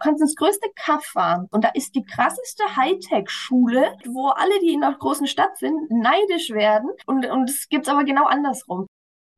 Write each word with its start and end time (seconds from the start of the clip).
kannst 0.00 0.22
ins 0.22 0.34
größte 0.34 0.68
Kaff 0.74 1.04
fahren 1.04 1.46
und 1.50 1.64
da 1.64 1.68
ist 1.74 1.94
die 1.94 2.04
krasseste 2.04 2.76
Hightech-Schule, 2.76 3.96
wo 4.06 4.28
alle, 4.28 4.58
die 4.60 4.72
in 4.72 4.82
einer 4.82 4.96
großen 4.96 5.26
Stadt 5.26 5.56
sind, 5.58 5.90
neidisch 5.90 6.50
werden. 6.50 6.90
Und, 7.06 7.26
und 7.26 7.48
es 7.48 7.68
gibt 7.68 7.86
es 7.86 7.92
aber 7.92 8.04
genau 8.04 8.26
andersrum. 8.26 8.86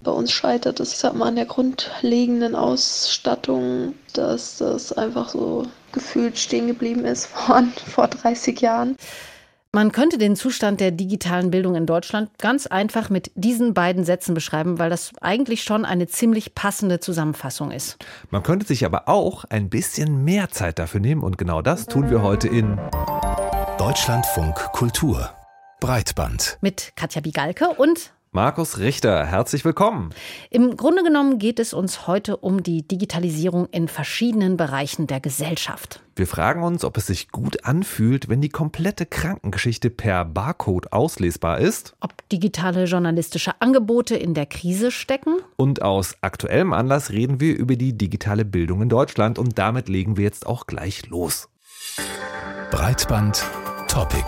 Bei 0.02 0.10
uns 0.10 0.32
scheitert 0.32 0.80
es 0.80 0.98
sag 0.98 1.14
mal, 1.14 1.28
an 1.28 1.36
der 1.36 1.46
grundlegenden 1.46 2.56
Ausstattung, 2.56 3.94
dass 4.14 4.58
das 4.58 4.92
einfach 4.92 5.28
so 5.28 5.66
gefühlt 5.92 6.38
stehen 6.38 6.66
geblieben 6.66 7.04
ist 7.04 7.26
von 7.26 7.70
vor 7.86 8.08
30 8.08 8.60
Jahren. 8.60 8.96
Man 9.74 9.90
könnte 9.90 10.18
den 10.18 10.36
Zustand 10.36 10.80
der 10.80 10.90
digitalen 10.90 11.50
Bildung 11.50 11.76
in 11.76 11.86
Deutschland 11.86 12.28
ganz 12.38 12.66
einfach 12.66 13.08
mit 13.08 13.30
diesen 13.36 13.72
beiden 13.72 14.04
Sätzen 14.04 14.34
beschreiben, 14.34 14.78
weil 14.78 14.90
das 14.90 15.12
eigentlich 15.22 15.62
schon 15.62 15.86
eine 15.86 16.06
ziemlich 16.06 16.54
passende 16.54 17.00
Zusammenfassung 17.00 17.70
ist. 17.70 17.96
Man 18.28 18.42
könnte 18.42 18.66
sich 18.66 18.84
aber 18.84 19.08
auch 19.08 19.46
ein 19.46 19.70
bisschen 19.70 20.24
mehr 20.24 20.50
Zeit 20.50 20.78
dafür 20.78 21.00
nehmen 21.00 21.22
und 21.22 21.38
genau 21.38 21.62
das 21.62 21.86
tun 21.86 22.10
wir 22.10 22.20
heute 22.20 22.48
in 22.48 22.78
Deutschlandfunk 23.78 24.56
Kultur 24.72 25.30
Breitband 25.80 26.58
mit 26.60 26.92
Katja 26.94 27.22
Bigalke 27.22 27.68
und 27.68 28.12
Markus 28.34 28.78
Richter, 28.78 29.26
herzlich 29.26 29.62
willkommen. 29.62 30.08
Im 30.48 30.78
Grunde 30.78 31.02
genommen 31.02 31.38
geht 31.38 31.60
es 31.60 31.74
uns 31.74 32.06
heute 32.06 32.38
um 32.38 32.62
die 32.62 32.80
Digitalisierung 32.80 33.66
in 33.66 33.88
verschiedenen 33.88 34.56
Bereichen 34.56 35.06
der 35.06 35.20
Gesellschaft. 35.20 36.00
Wir 36.16 36.26
fragen 36.26 36.62
uns, 36.62 36.82
ob 36.82 36.96
es 36.96 37.08
sich 37.08 37.28
gut 37.28 37.66
anfühlt, 37.66 38.30
wenn 38.30 38.40
die 38.40 38.48
komplette 38.48 39.04
Krankengeschichte 39.04 39.90
per 39.90 40.24
Barcode 40.24 40.94
auslesbar 40.94 41.58
ist. 41.58 41.94
Ob 42.00 42.26
digitale 42.30 42.84
journalistische 42.84 43.60
Angebote 43.60 44.16
in 44.16 44.32
der 44.32 44.46
Krise 44.46 44.90
stecken. 44.90 45.34
Und 45.56 45.82
aus 45.82 46.16
aktuellem 46.22 46.72
Anlass 46.72 47.10
reden 47.10 47.38
wir 47.38 47.54
über 47.54 47.76
die 47.76 47.98
digitale 47.98 48.46
Bildung 48.46 48.80
in 48.80 48.88
Deutschland 48.88 49.38
und 49.38 49.58
damit 49.58 49.90
legen 49.90 50.16
wir 50.16 50.24
jetzt 50.24 50.46
auch 50.46 50.66
gleich 50.66 51.06
los. 51.10 51.50
Breitband 52.70 53.44
Topic. 53.88 54.24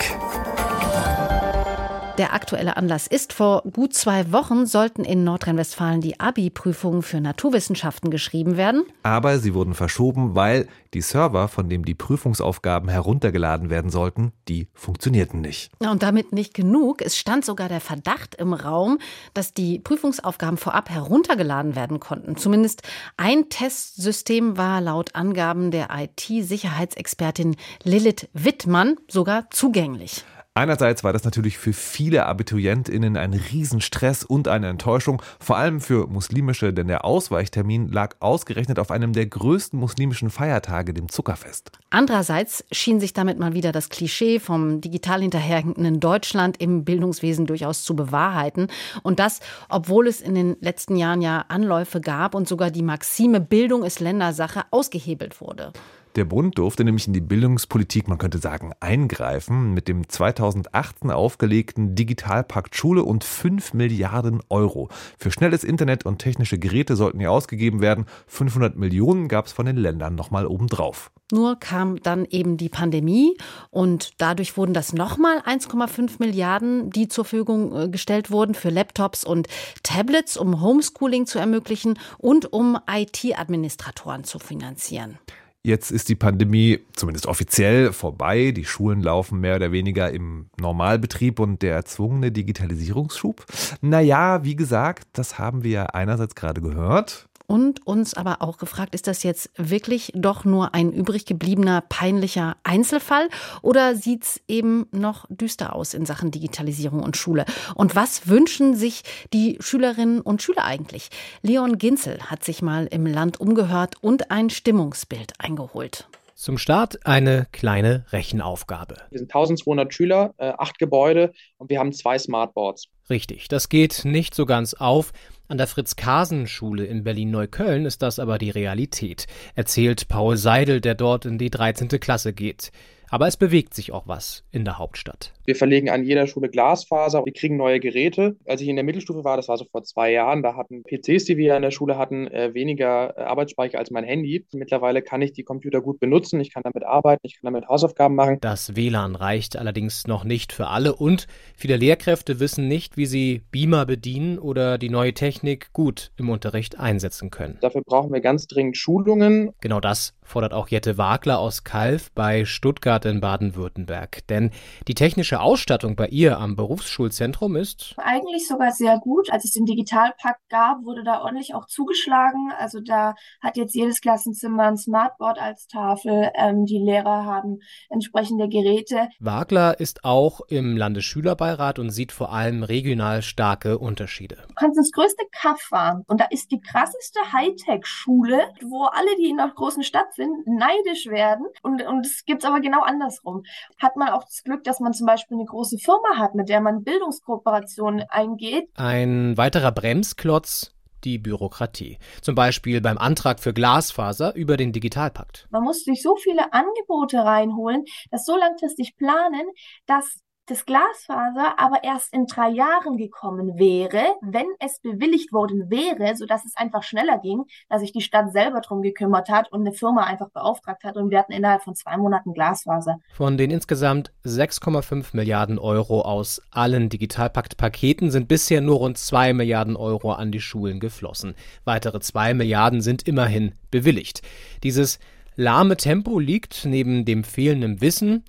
Der 2.17 2.33
aktuelle 2.33 2.77
Anlass 2.77 3.09
ist, 3.09 3.33
vor 3.33 3.63
gut 3.63 3.93
zwei 3.93 4.31
Wochen 4.31 4.67
sollten 4.67 5.03
in 5.03 5.25
Nordrhein-Westfalen 5.25 6.01
die 6.01 6.21
Abi-Prüfungen 6.21 7.03
für 7.03 7.21
Naturwissenschaften 7.21 8.09
geschrieben 8.09 8.57
werden. 8.57 8.85
Aber 9.03 9.41
sie 9.41 9.53
wurden 9.53 9.75
verschoben, 9.75 10.37
weil 10.37 10.69
die 10.95 11.01
Server, 11.01 11.49
von 11.49 11.69
denen 11.69 11.85
die 11.85 11.97
Prüfungsaufgaben 11.97 12.89
heruntergeladen 12.89 13.69
werden 13.69 13.91
sollten, 13.91 14.33
die 14.47 14.69
funktionierten 14.75 15.41
nicht. 15.41 15.73
Und 15.81 16.05
damit 16.05 16.33
nicht 16.33 16.55
genug. 16.55 17.03
Es 17.03 17.19
stand 17.19 17.45
sogar 17.45 17.69
der 17.69 17.81
Verdacht 17.81 18.37
im 18.37 18.53
Raum, 18.53 18.99
dass 19.35 19.53
die 19.53 19.81
Prüfungsaufgaben 19.81 20.57
vorab 20.57 20.91
heruntergeladen 20.91 21.75
werden 21.75 21.99
konnten. 21.99 22.37
Zumindest 22.37 22.83
ein 23.17 23.49
Testsystem 23.49 24.57
war 24.57 24.81
laut 24.81 25.17
Angaben 25.17 25.73
der 25.73 25.89
IT-Sicherheitsexpertin 25.91 27.57
Lilith 27.83 28.29
Wittmann 28.35 28.95
sogar 29.09 29.51
zugänglich. 29.51 30.25
Einerseits 30.57 31.03
war 31.03 31.13
das 31.13 31.25
natürlich 31.25 31.59
für 31.59 31.73
viele 31.73 32.27
AbiturientInnen 32.27 33.17
ein 33.17 33.35
Riesenstress 33.35 34.23
und 34.23 34.47
eine 34.47 34.69
Enttäuschung, 34.69 35.21
vor 35.41 35.57
allem 35.57 35.81
für 35.81 36.07
Muslimische, 36.07 36.73
denn 36.73 36.87
der 36.87 37.05
Ausweichtermin 37.05 37.89
lag 37.89 38.15
ausgerechnet 38.21 38.79
auf 38.79 38.93
einem 38.93 39.15
der 39.15 39.27
größten 39.27 39.77
muslimischen 39.77 40.31
Feiertage, 40.31 40.95
dem 40.95 41.09
Zuckerfest. 41.09 41.73
Andererseits 41.91 42.65
schien 42.71 43.01
sich 43.01 43.13
damit 43.13 43.37
mal 43.37 43.55
wieder 43.55 43.73
das 43.73 43.89
Klischee 43.89 44.39
vom 44.39 44.81
digital 44.81 45.23
hinterherhinkenden 45.23 45.99
Deutschland 45.99 46.63
im 46.63 46.85
Bildungswesen 46.85 47.47
durchaus 47.47 47.83
zu 47.83 47.97
bewahrheiten. 47.97 48.69
Und 49.03 49.19
das, 49.19 49.41
obwohl 49.69 50.07
es 50.07 50.21
in 50.21 50.37
den 50.37 50.57
letzten 50.61 50.95
Jahren 50.95 51.21
ja 51.21 51.47
Anläufe 51.49 52.01
gab 52.01 52.37
und 52.37 52.47
sogar 52.47 52.71
die 52.71 52.85
Maxime 52.85 53.41
Bildung 53.41 53.83
ist 53.83 53.99
Ländersache 53.99 54.63
ausgehebelt 54.71 55.41
wurde. 55.41 55.73
Der 56.17 56.25
Bund 56.25 56.59
durfte 56.59 56.85
nämlich 56.85 57.09
in 57.09 57.13
die 57.13 57.21
Bildungspolitik, 57.21 58.07
man 58.07 58.19
könnte 58.19 58.39
sagen, 58.39 58.73
eingreifen 58.79 59.75
mit 59.75 59.89
dem 59.89 60.09
2008 60.09 61.11
aufgelegten 61.11 61.97
Digitalpakt 61.97 62.77
Schule 62.77 63.03
und 63.03 63.25
5 63.25 63.75
Milliarden 63.75 64.41
Euro. 64.49 64.89
Für 65.19 65.33
schnelles 65.33 65.65
Internet 65.65 66.07
und 66.07 66.21
technische 66.21 66.57
Geräte 66.57 66.95
sollten 66.95 67.19
hier 67.19 67.33
ausgegeben 67.33 67.81
werden. 67.81 68.07
500 68.29 68.77
Millionen 68.77 69.27
gab 69.27 69.47
es 69.47 69.53
von 69.53 69.67
den 69.67 69.77
Ländern 69.77 70.15
nochmal 70.15 70.47
obendrauf. 70.47 71.11
Nur 71.33 71.59
kam 71.59 72.01
dann 72.01 72.27
eben 72.27 72.59
die 72.59 72.69
Pandemie 72.69 73.37
und 73.71 74.13
dadurch 74.19 74.57
wurden 74.57 74.73
das 74.73 74.93
nochmal 74.93 75.41
1,5 75.41 76.21
Milliarden, 76.21 76.91
die 76.91 77.09
zur 77.09 77.25
Verfügung 77.25 77.75
äh, 77.77 77.89
gestellt 77.89 78.31
wurden 78.31 78.55
für 78.55 78.71
Laptops 78.71 79.25
und 79.25 79.49
Tablets, 79.83 80.37
um 80.37 80.61
Homeschooling 80.61 81.27
zu 81.27 81.41
ermöglichen 81.41 81.99
und 82.19 82.53
um 82.53 82.79
IT-Administratoren 82.89 84.23
zu 84.23 84.39
finanzieren. 84.39 85.19
Jetzt 85.67 85.91
ist 85.91 86.11
die 86.11 86.15
Pandemie 86.15 86.81
zumindest 86.93 87.27
offiziell 87.27 87.95
vorbei. 87.95 88.51
Die 88.51 88.67
Schulen 88.67 89.01
laufen 89.01 89.41
mehr 89.41 89.57
oder 89.57 89.73
weniger 89.73 90.11
im 90.11 90.51
Normalbetrieb 90.61 91.41
und 91.41 91.63
der 91.63 91.75
erzwungene 91.75 92.31
Digitalisierungsschub. 92.31 93.47
Naja, 93.81 94.45
wie 94.45 94.57
gesagt, 94.57 95.09
das 95.15 95.39
haben 95.39 95.65
wir 95.65 95.95
einerseits 95.95 96.35
gerade 96.35 96.61
gehört 96.61 97.31
und 97.47 97.87
uns 97.87 98.15
aber 98.15 98.43
auch 98.43 98.59
gefragt, 98.59 98.95
ist 98.95 99.07
das 99.07 99.23
jetzt 99.23 99.51
wirklich 99.57 100.13
doch 100.15 100.45
nur 100.45 100.75
ein 100.75 100.93
übrig 100.93 101.27
gebliebener 101.27 101.83
peinlicher 101.89 102.57
Einzelfall 102.63 103.29
oder 103.63 103.95
sieht 103.95 104.25
es 104.25 104.41
eben 104.49 104.87
noch 104.93 105.27
düster 105.29 105.75
aus 105.75 105.95
in 105.95 106.07
Sachen 106.07 106.31
Digitalisierung 106.31 107.03
und 107.03 107.17
Schule? 107.17 107.45
Und 107.75 107.97
was 107.97 108.29
wünschen 108.29 108.75
sich 108.75 109.03
die 109.33 109.57
Schülerinnen 109.61 110.21
und 110.21 110.43
Schüler 110.43 110.65
eigentlich? 110.65 111.11
Leon 111.43 111.79
Ginzel 111.79 112.19
hat 112.31 112.45
sich 112.45 112.63
mal 112.63 112.87
im 112.87 113.07
Land 113.07 113.41
umgehört 113.41 113.97
und 114.01 114.31
ein 114.31 114.51
Stimmungsbild 114.51 115.35
eingeholt. 115.39 116.07
Zum 116.37 116.59
Start 116.59 117.07
eine 117.07 117.47
kleine 117.53 118.05
Rechenaufgabe. 118.11 118.97
Wir 119.11 119.19
sind 119.19 119.31
1200 119.31 119.95
Schüler, 119.95 120.35
äh, 120.37 120.53
acht 120.59 120.79
Gebäude 120.79 121.33
und 121.59 121.71
wir 121.71 121.79
haben 121.79 121.93
zwei 121.93 122.19
Smartboards. 122.19 122.89
Richtig, 123.09 123.49
das 123.49 123.69
geht 123.69 124.05
nicht 124.05 124.35
so 124.35 124.45
ganz 124.45 124.75
auf. 124.75 125.13
An 125.47 125.59
der 125.59 125.67
Fritz-Kasen-Schule 125.67 126.87
in 126.87 127.05
Berlin-Neukölln 127.05 127.85
ist 127.85 128.01
das 128.01 128.19
aber 128.19 128.39
die 128.39 128.49
Realität, 128.49 129.27
erzählt 129.55 130.09
Paul 130.09 130.39
Seidel, 130.39 130.81
der 130.81 130.95
dort 130.95 131.27
in 131.27 131.37
die 131.37 131.51
13. 131.51 131.89
Klasse 132.01 132.33
geht. 132.33 132.73
Aber 133.11 133.27
es 133.27 133.37
bewegt 133.37 133.75
sich 133.75 133.93
auch 133.93 134.09
was 134.09 134.43
in 134.53 134.65
der 134.65 134.79
Hauptstadt. 134.79 135.35
Wir 135.47 135.57
verlegen 135.57 135.91
an 135.91 136.05
jeder 136.05 136.27
Schule 136.27 136.49
Glasfaser. 136.49 137.23
Wir 137.27 137.33
kriegen 137.35 137.59
neue 137.59 137.79
Geräte. 137.79 138.37
Als 138.47 138.63
ich 138.63 138.69
in 138.69 138.77
der 138.77 138.85
Mittelstufe 138.85 139.25
war, 139.25 139.37
das 139.37 139.49
war 139.49 139.59
so 139.59 139.67
vor 139.71 139.83
zwei 139.83 140.11
Jahren, 140.11 140.43
da 140.43 140.57
hatten 140.57 140.83
PCs, 140.85 141.27
die 141.27 141.37
wir 141.37 141.55
an 141.55 141.61
der 141.61 141.71
Schule 141.71 141.99
hatten, 141.99 142.27
äh, 142.29 142.55
weniger 142.55 143.15
äh, 143.19 143.23
Arbeitsspeicher 143.23 143.79
als 143.79 143.91
mein 143.91 144.05
Handy. 144.05 144.47
Mittlerweile 144.53 145.03
kann 145.03 145.21
ich 145.21 145.33
die 145.33 145.43
Computer 145.43 145.83
gut 145.83 146.01
benutzen. 146.01 146.41
Ich 146.41 146.53
kann 146.53 146.63
damit 146.63 146.85
arbeiten. 146.85 147.21
Ich 147.25 147.35
kann 147.35 147.53
damit 147.53 147.69
Hausaufgaben 147.69 148.15
machen. 148.15 148.39
Das 148.41 148.75
WLAN 148.75 149.17
reicht 149.17 149.57
allerdings 149.57 150.07
noch 150.07 150.25
nicht 150.25 150.55
für 150.55 150.69
alle 150.69 150.95
und 150.95 151.27
viele 151.55 151.77
Lehrkräfte 151.77 152.41
wissen 152.41 152.67
nicht, 152.67 152.97
wie 152.97 153.07
sie 153.07 153.43
Beamer 153.51 153.85
bedienen 153.85 154.39
oder 154.39 154.79
die 154.79 154.89
neue 154.89 155.13
Technik 155.13 155.75
gut 155.75 156.11
im 156.17 156.31
Unterricht 156.31 156.79
einsetzen 156.81 157.31
können. 157.31 157.59
Dafür 157.61 157.83
brauchen 157.85 158.13
wir 158.15 158.23
ganz 158.23 158.47
dringend 158.47 158.79
Schulungen. 158.79 159.53
Genau 159.61 159.81
das 159.81 160.15
fordert 160.23 160.55
auch 160.55 160.69
Jette 160.69 160.97
Wagler 160.97 161.39
aus 161.39 161.65
Kalf 161.65 162.11
bei 162.13 162.45
Stuttgart 162.47 163.05
in 163.05 163.21
Baden-Württemberg. 163.21 164.27
Denn 164.29 164.51
die 164.89 164.95
technische 164.95 165.34
Ausstattung 165.41 165.97
bei 165.97 166.09
ihr 166.09 166.39
am 166.39 166.57
Berufsschulzentrum 166.57 167.57
ist 167.57 167.95
eigentlich 167.99 168.47
sogar 168.47 168.73
sehr 168.73 168.99
gut. 168.99 169.31
Als 169.31 169.45
es 169.45 169.53
den 169.53 169.65
Digitalpakt 169.65 170.49
gab, 170.49 170.85
wurde 170.85 171.05
da 171.05 171.23
ordentlich 171.23 171.55
auch 171.55 171.67
zugeschlagen. 171.67 172.53
Also 172.59 172.81
da 172.81 173.15
hat 173.41 173.57
jetzt 173.57 173.75
jedes 173.75 174.01
Klassenzimmer 174.01 174.65
ein 174.65 174.77
Smartboard 174.77 175.39
als 175.39 175.67
Tafel. 175.67 176.31
Ähm, 176.35 176.65
die 176.65 176.79
Lehrer 176.79 177.25
haben 177.25 177.59
entsprechende 177.89 178.49
Geräte. 178.49 179.09
Wagler 179.19 179.81
ist 179.81 180.05
auch 180.05 180.41
im 180.49 180.77
Landesschülerbeirat 180.77 181.79
und 181.79 181.91
sieht 181.91 182.13
vor 182.13 182.33
allem 182.33 182.63
regional 182.63 183.23
starke 183.23 183.79
Unterschiede. 183.79 184.37
Du 184.49 184.55
kannst 184.55 184.79
ins 184.79 184.93
größte 184.93 185.25
Kaff 185.33 185.61
fahren 185.61 186.05
und 186.07 186.21
da 186.21 186.27
ist 186.31 186.51
die 186.51 186.61
krasseste 186.61 187.21
Hightech-Schule, 187.33 188.53
wo 188.63 188.85
alle, 188.85 189.17
die 189.19 189.31
in 189.31 189.41
einer 189.41 189.53
großen 189.53 189.83
Stadt 189.83 190.13
sind, 190.15 190.47
neidisch 190.47 191.07
werden. 191.07 191.47
Und, 191.63 191.83
und 191.83 192.07
es 192.07 192.25
gibt 192.25 192.43
es 192.43 192.49
aber 192.49 192.61
genau 192.61 192.83
andersrum. 192.83 193.45
Hat 193.81 193.97
man 193.97 194.09
auch 194.09 194.25
das 194.25 194.43
Glück, 194.45 194.65
dass 194.65 194.81
man 194.81 194.93
zum 194.93 195.07
Beispiel 195.07 195.24
eine 195.31 195.45
große 195.45 195.79
Firma 195.79 196.17
hat, 196.17 196.35
mit 196.35 196.49
der 196.49 196.61
man 196.61 196.85
Bildungskooperationen 196.85 198.05
eingeht. 198.09 198.69
Ein 198.75 199.37
weiterer 199.37 199.73
Bremsklotz 199.73 200.75
die 201.05 201.19
Bürokratie. 201.19 201.99
Zum 202.23 202.35
Beispiel 202.35 202.81
beim 202.81 202.99
Antrag 202.99 203.41
für 203.41 203.53
Glasfaser 203.53 204.35
über 204.35 204.57
den 204.57 204.73
Digitalpakt. 204.73 205.47
Man 205.51 205.63
muss 205.63 205.85
durch 205.85 206.03
so 206.03 206.17
viele 206.17 206.53
Angebote 206.53 207.19
reinholen, 207.19 207.85
das 208.11 208.25
so 208.25 208.37
langfristig 208.37 208.97
planen, 208.97 209.47
dass 209.87 210.21
das 210.47 210.67
Glasfaser 210.67 211.59
aber 211.59 211.85
erst 211.85 212.13
in 212.13 212.27
drei 212.27 212.51
Jahren 212.51 212.99
gekommen 212.99 213.59
wäre, 213.59 214.03
wenn 214.21 214.47
es 214.61 214.79
bewilligt 214.81 215.33
worden 215.33 215.71
wäre, 215.71 216.17
sodass 216.17 216.45
es 216.45 216.57
einfach 216.57 216.83
schneller 216.83 217.19
ging, 217.19 217.45
dass 217.69 217.81
sich 217.81 217.93
die 217.93 218.03
Stadt 218.03 218.33
selber 218.33 218.61
drum 218.61 218.83
gekümmert 218.83 219.31
hat 219.31 219.51
und 219.53 219.63
eine 219.63 219.73
Firma 219.73 220.05
einfach 220.05 220.29
beauftragt 220.31 220.85
hat 220.85 220.97
und 220.97 221.11
wir 221.11 221.19
hatten 221.19 221.33
innerhalb 221.33 221.63
von 221.63 221.75
zwei 221.75 221.97
Monaten 221.97 222.35
Glasfaser. 222.35 222.99
Von 223.15 223.39
den 223.39 223.51
insgesamt 223.51 224.13
6,5 224.25 225.17
Milliarden 225.17 225.59
Euro 225.59 226.03
aus 226.03 226.43
allen 226.51 226.91
Digitalpakt-Paketen 226.91 228.11
sind 228.11 228.29
bisher 228.29 228.61
nur 228.61 228.77
rund 228.77 228.99
2 228.99 229.33
Milliarden 229.33 229.77
Euro 229.77 230.13
an 230.13 230.31
die 230.31 230.41
Schulen 230.41 230.79
geflossen. 230.79 231.35
Weitere 231.65 232.01
2 232.01 232.35
Milliarden 232.35 232.83
sind 232.83 233.09
immerhin 233.09 233.55
bewilligt. 233.71 234.21
Dieses 234.63 234.99
lahme 235.37 235.77
Tempo 235.77 236.19
liegt 236.19 236.65
neben 236.65 237.05
dem 237.05 237.25
fehlenden 237.25 237.81
Wissen, 237.81 238.25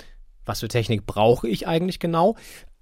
was 0.45 0.59
für 0.59 0.67
Technik 0.67 1.05
brauche 1.05 1.47
ich 1.47 1.67
eigentlich 1.67 1.99
genau, 1.99 2.35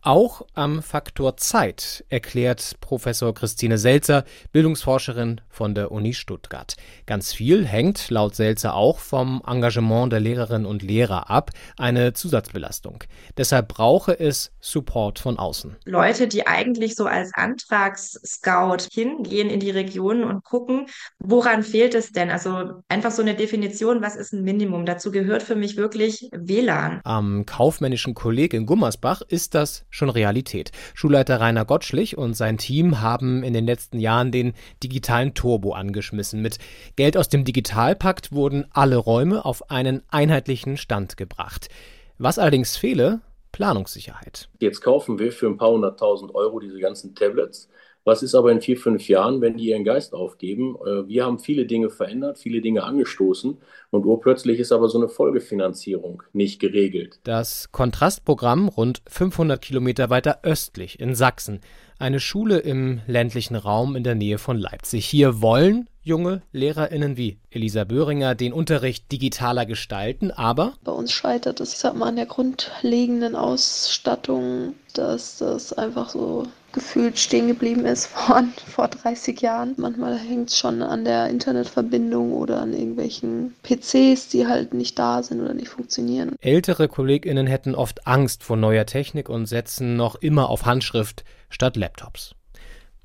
auch 0.04 0.46
am 0.54 0.82
Faktor 0.82 1.38
Zeit, 1.38 2.04
erklärt 2.10 2.76
Professor 2.82 3.34
Christine 3.34 3.78
Selzer, 3.78 4.26
Bildungsforscherin 4.52 5.42
von 5.50 5.74
der 5.76 5.92
Uni 5.92 6.14
Stuttgart. 6.14 6.76
Ganz 7.06 7.34
viel 7.34 7.66
hängt 7.66 8.10
laut 8.10 8.36
Selzer 8.36 8.76
auch 8.76 9.00
vom 9.00 9.42
Engagement 9.48 10.12
der 10.12 10.20
Lehrerinnen 10.20 10.66
und 10.66 10.84
Lehrer 10.84 11.30
ab, 11.30 11.52
eine 11.78 12.14
Zusatzbelastung. 12.14 13.04
Deshalb 13.38 13.70
brauche 13.70 14.20
es 14.20 14.52
Support 14.60 15.20
von 15.20 15.40
außen. 15.40 15.78
Leute, 15.86 16.28
die 16.28 16.48
eigentlich 16.48 16.96
so 16.96 17.06
als 17.06 17.32
Antragsscout 17.34 18.88
hingehen 18.92 19.50
in 19.50 19.62
die 19.62 19.72
Regionen 19.72 20.26
und 20.26 20.44
gucken, 20.44 20.88
woran 21.20 21.64
fehlt 21.64 21.96
es 21.96 22.12
denn? 22.12 22.30
Also 22.30 22.82
einfach 22.90 23.12
so 23.12 23.22
eine 23.22 23.36
Definition, 23.36 24.02
was 24.02 24.18
ist 24.18 24.34
ein 24.34 24.44
Minimum? 24.44 24.86
Dazu 24.86 25.12
gehört 25.12 25.44
für 25.44 25.56
mich 25.56 25.78
wirklich 25.78 26.30
WLAN. 26.34 27.00
Am 27.06 27.46
kaufmännischen 27.46 28.14
Kolleg 28.14 28.54
in 28.54 28.66
Gummersbach 28.66 29.22
ist 29.22 29.56
das 29.56 29.86
schon 29.94 30.10
Realität. 30.10 30.72
Schulleiter 30.96 31.40
Rainer 31.40 31.66
Gottschlich 31.66 32.18
und 32.18 32.34
sein 32.34 32.58
Team 32.58 33.00
haben 33.00 33.44
in 33.44 33.54
den 33.54 33.66
letzten 33.66 34.00
Jahren 34.00 34.32
den 34.32 34.54
digitalen 34.82 35.34
Turbo 35.36 35.74
angeschmissen. 35.74 36.42
Mit 36.42 36.58
Geld 36.96 37.16
aus 37.16 37.30
dem 37.30 37.46
Digitalpakt 37.46 38.32
wurden 38.32 38.66
alle 38.72 38.98
Räume 38.98 39.46
auf 39.46 39.70
einen 39.70 40.02
einheitlichen 40.10 40.78
Stand 40.78 41.16
gebracht. 41.16 41.70
Was 42.18 42.40
allerdings 42.40 42.76
fehle, 42.76 43.22
Planungssicherheit. 43.52 44.50
Jetzt 44.60 44.82
kaufen 44.82 45.20
wir 45.20 45.32
für 45.32 45.46
ein 45.48 45.58
paar 45.58 45.70
hunderttausend 45.70 46.34
Euro 46.34 46.60
diese 46.60 46.80
ganzen 46.80 47.14
Tablets 47.14 47.70
was 48.06 48.22
ist 48.22 48.36
aber 48.36 48.52
in 48.52 48.62
vier, 48.62 48.78
fünf 48.78 49.08
Jahren, 49.08 49.42
wenn 49.42 49.58
die 49.58 49.70
ihren 49.70 49.84
Geist 49.84 50.14
aufgeben? 50.14 50.76
Äh, 50.86 51.08
wir 51.08 51.26
haben 51.26 51.40
viele 51.40 51.66
Dinge 51.66 51.90
verändert, 51.90 52.38
viele 52.38 52.62
Dinge 52.62 52.84
angestoßen 52.84 53.58
und 53.92 54.06
urplötzlich 54.06 54.60
ist 54.60 54.72
aber 54.72 54.90
so 54.90 54.98
eine 54.98 55.08
Folgefinanzierung 55.08 56.24
nicht 56.34 56.60
geregelt. 56.60 57.20
Das 57.24 57.72
Kontrastprogramm 57.72 58.68
rund 58.68 59.02
500 59.08 59.62
Kilometer 59.62 60.10
weiter 60.10 60.40
östlich 60.44 61.00
in 61.00 61.16
Sachsen. 61.16 61.62
Eine 62.00 62.20
Schule 62.20 62.60
im 62.60 63.02
ländlichen 63.08 63.56
Raum 63.56 63.96
in 63.96 64.04
der 64.04 64.16
Nähe 64.16 64.38
von 64.38 64.58
Leipzig. 64.58 65.06
Hier 65.06 65.42
wollen 65.42 65.88
junge 66.02 66.42
LehrerInnen 66.52 67.16
wie 67.16 67.38
Elisa 67.50 67.86
Böhringer 67.86 68.36
den 68.36 68.52
Unterricht 68.52 69.10
digitaler 69.12 69.66
gestalten, 69.66 70.32
aber 70.32 70.74
bei 70.84 70.92
uns 70.92 71.14
scheitert 71.14 71.62
es, 71.62 71.74
ich 71.74 71.80
sag 71.80 71.96
mal, 71.96 72.08
an 72.10 72.18
der 72.18 72.26
grundlegenden 72.26 73.36
Ausstattung, 73.36 74.74
dass 74.94 75.38
das 75.38 75.72
einfach 75.72 76.10
so 76.10 76.48
gefühlt 76.74 77.18
stehen 77.18 77.48
geblieben 77.48 77.86
ist 77.86 78.08
von 78.08 78.52
vor 78.68 78.90
30 78.90 79.40
Jahren. 79.42 79.76
Manchmal 79.78 80.18
hängt 80.18 80.50
es 80.50 80.58
schon 80.58 80.82
an 80.82 81.06
der 81.06 81.30
Internetverbindung 81.30 82.34
oder 82.34 82.62
an 82.62 82.74
irgendwelchen 82.74 83.56
PCs, 83.64 84.28
die 84.30 84.48
halt 84.48 84.74
nicht 84.74 85.00
da 85.00 85.24
sind 85.24 85.42
oder 85.42 85.54
nicht 85.54 85.70
funktionieren. 85.70 86.36
Ältere 86.42 86.88
KollegInnen 86.88 87.48
hätten 87.48 87.76
oft 87.76 88.06
Angst 88.06 88.44
vor 88.44 88.58
neuer 88.58 88.86
Technik 88.86 89.30
und 89.30 89.46
setzen 89.46 89.96
noch 89.96 90.16
immer 90.16 90.50
auf 90.50 90.66
Handschrift 90.66 91.24
statt 91.50 91.78
Laptops. 91.78 92.36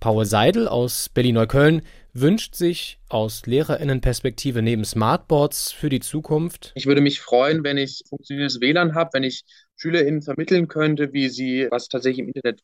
Paul 0.00 0.24
Seidel 0.24 0.68
aus 0.68 1.08
Berlin-Neukölln 1.08 1.82
wünscht 2.12 2.54
sich 2.54 2.98
aus 3.08 3.46
Lehrerinnenperspektive 3.46 4.62
neben 4.62 4.84
Smartboards 4.84 5.72
für 5.72 5.88
die 5.88 6.00
Zukunft? 6.00 6.72
Ich 6.76 6.86
würde 6.86 7.00
mich 7.00 7.20
freuen, 7.20 7.64
wenn 7.64 7.78
ich 7.78 8.04
funktionierendes 8.08 8.60
WLAN 8.60 8.94
habe, 8.94 9.10
wenn 9.14 9.24
ich 9.24 9.44
SchülerInnen 9.76 10.22
vermitteln 10.22 10.68
könnte, 10.68 11.12
wie 11.12 11.28
sie 11.28 11.66
was 11.70 11.88
tatsächlich 11.88 12.20
im 12.20 12.28
Internet 12.28 12.62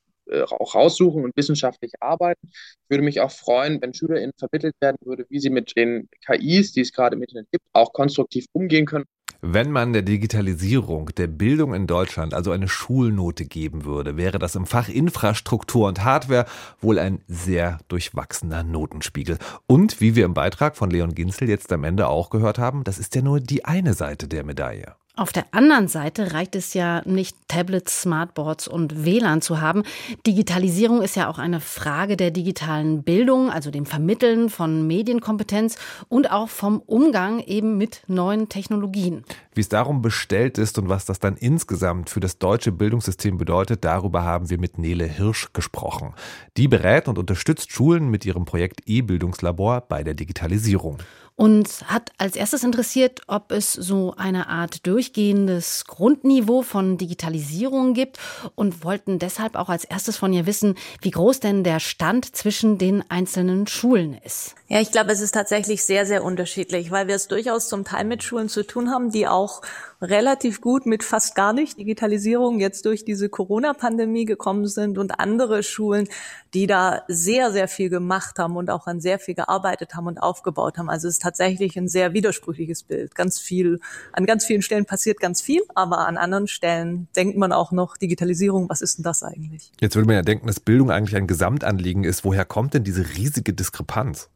auch 0.59 0.75
raussuchen 0.75 1.25
und 1.25 1.37
wissenschaftlich 1.37 1.93
arbeiten. 2.01 2.49
Ich 2.51 2.91
würde 2.91 3.05
mich 3.05 3.21
auch 3.21 3.31
freuen, 3.31 3.81
wenn 3.83 3.95
SchülerInnen 3.95 4.33
vermittelt 4.37 4.75
werden 4.81 4.97
würde, 5.05 5.27
wie 5.29 5.39
sie 5.39 5.51
mit 5.51 5.77
den 5.77 6.09
KIs, 6.27 6.73
die 6.73 6.81
es 6.81 6.93
gerade 6.93 7.17
im 7.17 7.23
Internet 7.23 7.51
gibt, 7.51 7.65
auch 7.73 7.93
konstruktiv 7.93 8.47
umgehen 8.53 8.87
können. 8.87 9.05
Wenn 9.47 9.71
man 9.71 9.93
der 9.93 10.01
Digitalisierung 10.01 11.11
der 11.19 11.27
Bildung 11.27 11.75
in 11.75 11.87
Deutschland 11.87 12.33
also 12.33 12.51
eine 12.51 12.67
Schulnote 12.67 13.45
geben 13.45 13.85
würde, 13.85 14.17
wäre 14.17 14.39
das 14.39 14.55
im 14.55 14.65
Fach 14.65 14.89
Infrastruktur 14.89 15.87
und 15.87 16.03
Hardware 16.03 16.47
wohl 16.81 16.99
ein 16.99 17.21
sehr 17.27 17.79
durchwachsener 17.89 18.63
Notenspiegel. 18.63 19.37
Und 19.67 20.01
wie 20.01 20.17
wir 20.17 20.25
im 20.25 20.33
Beitrag 20.33 20.77
von 20.77 20.91
Leon 20.91 21.15
Ginzel 21.15 21.51
jetzt 21.51 21.71
am 21.75 21.85
Ende 21.85 22.09
auch 22.09 22.31
gehört 22.31 22.59
haben, 22.59 22.85
das 22.85 22.99
ist 22.99 23.15
ja 23.17 23.21
nur 23.21 23.39
die 23.39 23.67
eine 23.67 23.93
Seite 23.93 24.29
der 24.29 24.45
Medaille. 24.45 24.95
Auf 25.17 25.31
der 25.31 25.45
anderen 25.53 25.87
Seite 25.87 26.33
reicht 26.33 26.57
es 26.57 26.75
ja 26.75 27.01
nicht, 27.05 27.37
Tablets, 27.47 28.03
Smartboards 28.03 28.67
und 28.67 29.05
WLAN 29.05 29.43
zu 29.43 29.61
haben. 29.61 29.85
Digitalisierung 30.27 31.03
ist 31.03 31.15
ja 31.15 31.29
auch 31.29 31.39
eine 31.39 31.61
Frage 31.61 32.17
der 32.17 32.33
digitalen 32.33 33.05
Bildung, 33.05 33.49
also 33.49 33.71
dem 33.71 33.87
Vermitteln 33.87 34.51
von 34.51 34.89
Medienkompetenz 34.89 35.79
und 36.09 36.33
auch 36.33 36.49
vom 36.49 36.81
Umgang 36.81 37.39
eben 37.39 37.79
mit 37.79 38.03
neuen 38.09 38.49
Technologien. 38.49 39.23
Wie 39.55 39.61
es 39.61 39.69
darum 39.69 40.03
bestellt 40.03 40.59
ist 40.59 40.79
und 40.79 40.89
was 40.89 41.05
das 41.05 41.21
dann 41.21 41.37
insgesamt 41.37 42.11
für 42.11 42.19
das 42.19 42.41
deutsche 42.41 42.73
Bildungssystem 42.73 43.39
bedeutet, 43.39 43.85
darüber 43.85 44.25
haben 44.25 44.51
wir 44.51 44.59
mit 44.59 44.79
Nele 44.79 45.05
Hirsch 45.05 45.53
gesprochen. 45.53 46.15
Die 46.57 46.67
berät 46.67 47.07
und 47.07 47.19
unterstützt 47.19 47.71
Schulen 47.71 48.09
mit 48.09 48.27
ihrem 48.27 48.47
Projekt 48.47 48.81
E-Bildungslabor 48.87 49.83
bei 49.83 50.03
der 50.03 50.15
Digitalisierung 50.15 50.99
und 51.37 51.69
hat 51.87 52.13
als 52.19 52.37
erstes 52.37 52.63
interessiert, 52.63 53.23
ob 53.27 53.51
es 53.51 53.73
so 53.73 54.15
eine 54.17 54.49
Art 54.49 54.87
durchgehendes 54.87 55.85
Grundniveau 55.87 56.63
von 56.63 56.97
Digitalisierung 56.97 57.95
gibt 57.95 58.19
und 58.55 58.85
wollten 58.85 59.19
deshalb 59.19 59.57
auch 59.57 59.69
als 59.69 59.85
erstes 59.85 60.17
von 60.17 60.33
ihr 60.33 60.47
wissen, 60.47 60.77
wie 61.01 61.11
groß 61.11 61.41
denn 61.41 61.65
der 61.65 61.81
Stand 61.81 62.37
zwischen 62.37 62.79
den 62.79 63.09
einzelnen 63.11 63.67
Schulen 63.67 64.17
ist. 64.25 64.55
Ja, 64.69 64.81
ich 64.81 64.93
glaube, 64.93 65.13
es 65.13 65.21
ist 65.21 65.33
tatsächlich 65.33 65.85
sehr, 65.85 66.07
sehr 66.07 66.25
unterschiedlich, 66.25 66.91
weil 66.91 67.09
wir 67.09 67.17
es 67.17 67.29
durchaus 67.29 67.69
zum 67.69 67.85
Teil 67.85 68.05
mit 68.05 68.23
Schulen 68.23 68.49
zu 68.49 68.67
tun 68.67 68.91
haben, 68.91 69.11
die 69.11 69.27
auch 69.29 69.63
relativ 70.01 70.61
gut 70.61 70.87
mit 70.87 71.03
fast 71.03 71.35
gar 71.35 71.53
nicht 71.53 71.79
Digitalisierung 71.79 72.61
jetzt 72.61 72.85
durch 72.87 73.05
diese 73.05 73.29
Corona-Pandemie 73.29 74.25
gekommen 74.25 74.67
sind 74.67 74.99
und 74.99 75.19
andere 75.19 75.63
Schulen, 75.63 76.09
die 76.55 76.67
da 76.67 77.03
sehr, 77.09 77.53
sehr 77.53 77.69
viel 77.69 77.91
gemacht 77.91 78.39
haben 78.39 78.57
und 78.57 78.71
auch 78.71 78.87
an 78.87 79.01
sehr 79.01 79.19
viel 79.19 79.35
gearbeitet 79.35 79.95
haben 79.95 80.07
und 80.07 80.19
aufgebaut 80.19 80.79
haben. 80.79 80.89
Also 80.89 81.09
es 81.09 81.19
tatsächlich 81.25 81.77
ein 81.77 81.89
sehr 81.89 82.13
widersprüchliches 82.13 82.83
Bild. 82.83 83.15
Ganz 83.15 83.39
viel, 83.39 83.81
an 84.13 84.27
ganz 84.27 84.45
vielen 84.45 84.63
Stellen 84.63 84.85
passiert 84.85 85.19
ganz 85.21 85.41
viel, 85.41 85.63
aber 85.75 86.07
an 86.07 86.17
anderen 86.17 86.47
Stellen 86.47 87.09
denkt 87.17 87.37
man 87.37 87.53
auch 87.53 87.73
noch 87.73 87.97
Digitalisierung, 87.97 88.69
was 88.69 88.83
ist 88.83 88.99
denn 88.99 89.05
das 89.05 89.23
eigentlich? 89.23 89.73
Jetzt 89.81 89.97
würde 89.97 90.07
man 90.07 90.17
ja 90.17 90.23
denken, 90.23 90.47
dass 90.47 90.61
Bildung 90.61 90.91
eigentlich 90.91 91.17
ein 91.17 91.27
Gesamtanliegen 91.27 92.05
ist. 92.05 92.25
Woher 92.25 92.45
kommt 92.45 92.75
denn 92.75 92.85
diese 92.85 93.17
riesige 93.17 93.55
Diskrepanz? 93.55 94.29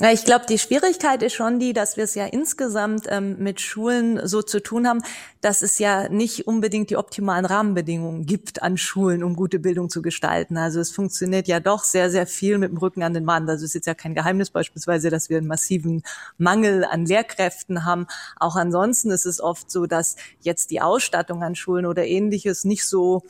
Ja, 0.00 0.10
ich 0.10 0.24
glaube, 0.24 0.44
die 0.48 0.58
Schwierigkeit 0.58 1.22
ist 1.22 1.34
schon 1.34 1.60
die, 1.60 1.72
dass 1.72 1.96
wir 1.96 2.02
es 2.02 2.16
ja 2.16 2.26
insgesamt 2.26 3.04
ähm, 3.08 3.36
mit 3.38 3.60
Schulen 3.60 4.26
so 4.26 4.42
zu 4.42 4.60
tun 4.60 4.88
haben, 4.88 5.02
dass 5.40 5.62
es 5.62 5.78
ja 5.78 6.08
nicht 6.08 6.48
unbedingt 6.48 6.90
die 6.90 6.96
optimalen 6.96 7.44
Rahmenbedingungen 7.46 8.26
gibt 8.26 8.60
an 8.60 8.76
Schulen, 8.76 9.22
um 9.22 9.36
gute 9.36 9.60
Bildung 9.60 9.90
zu 9.90 10.02
gestalten. 10.02 10.56
Also 10.56 10.80
es 10.80 10.90
funktioniert 10.90 11.46
ja 11.46 11.60
doch 11.60 11.84
sehr, 11.84 12.10
sehr 12.10 12.26
viel 12.26 12.58
mit 12.58 12.72
dem 12.72 12.78
Rücken 12.78 13.04
an 13.04 13.14
den 13.14 13.24
Wand. 13.28 13.48
Also 13.48 13.64
es 13.64 13.70
ist 13.70 13.74
jetzt 13.74 13.86
ja 13.86 13.94
kein 13.94 14.16
Geheimnis 14.16 14.50
beispielsweise, 14.50 15.10
dass 15.10 15.30
wir 15.30 15.38
einen 15.38 15.46
massiven 15.46 16.02
Mangel 16.38 16.84
an 16.84 17.06
Lehrkräften 17.06 17.84
haben. 17.84 18.08
Auch 18.40 18.56
ansonsten 18.56 19.12
ist 19.12 19.26
es 19.26 19.40
oft 19.40 19.70
so, 19.70 19.86
dass 19.86 20.16
jetzt 20.40 20.72
die 20.72 20.80
Ausstattung 20.80 21.44
an 21.44 21.54
Schulen 21.54 21.86
oder 21.86 22.04
ähnliches 22.04 22.64
nicht 22.64 22.84
so 22.84 23.22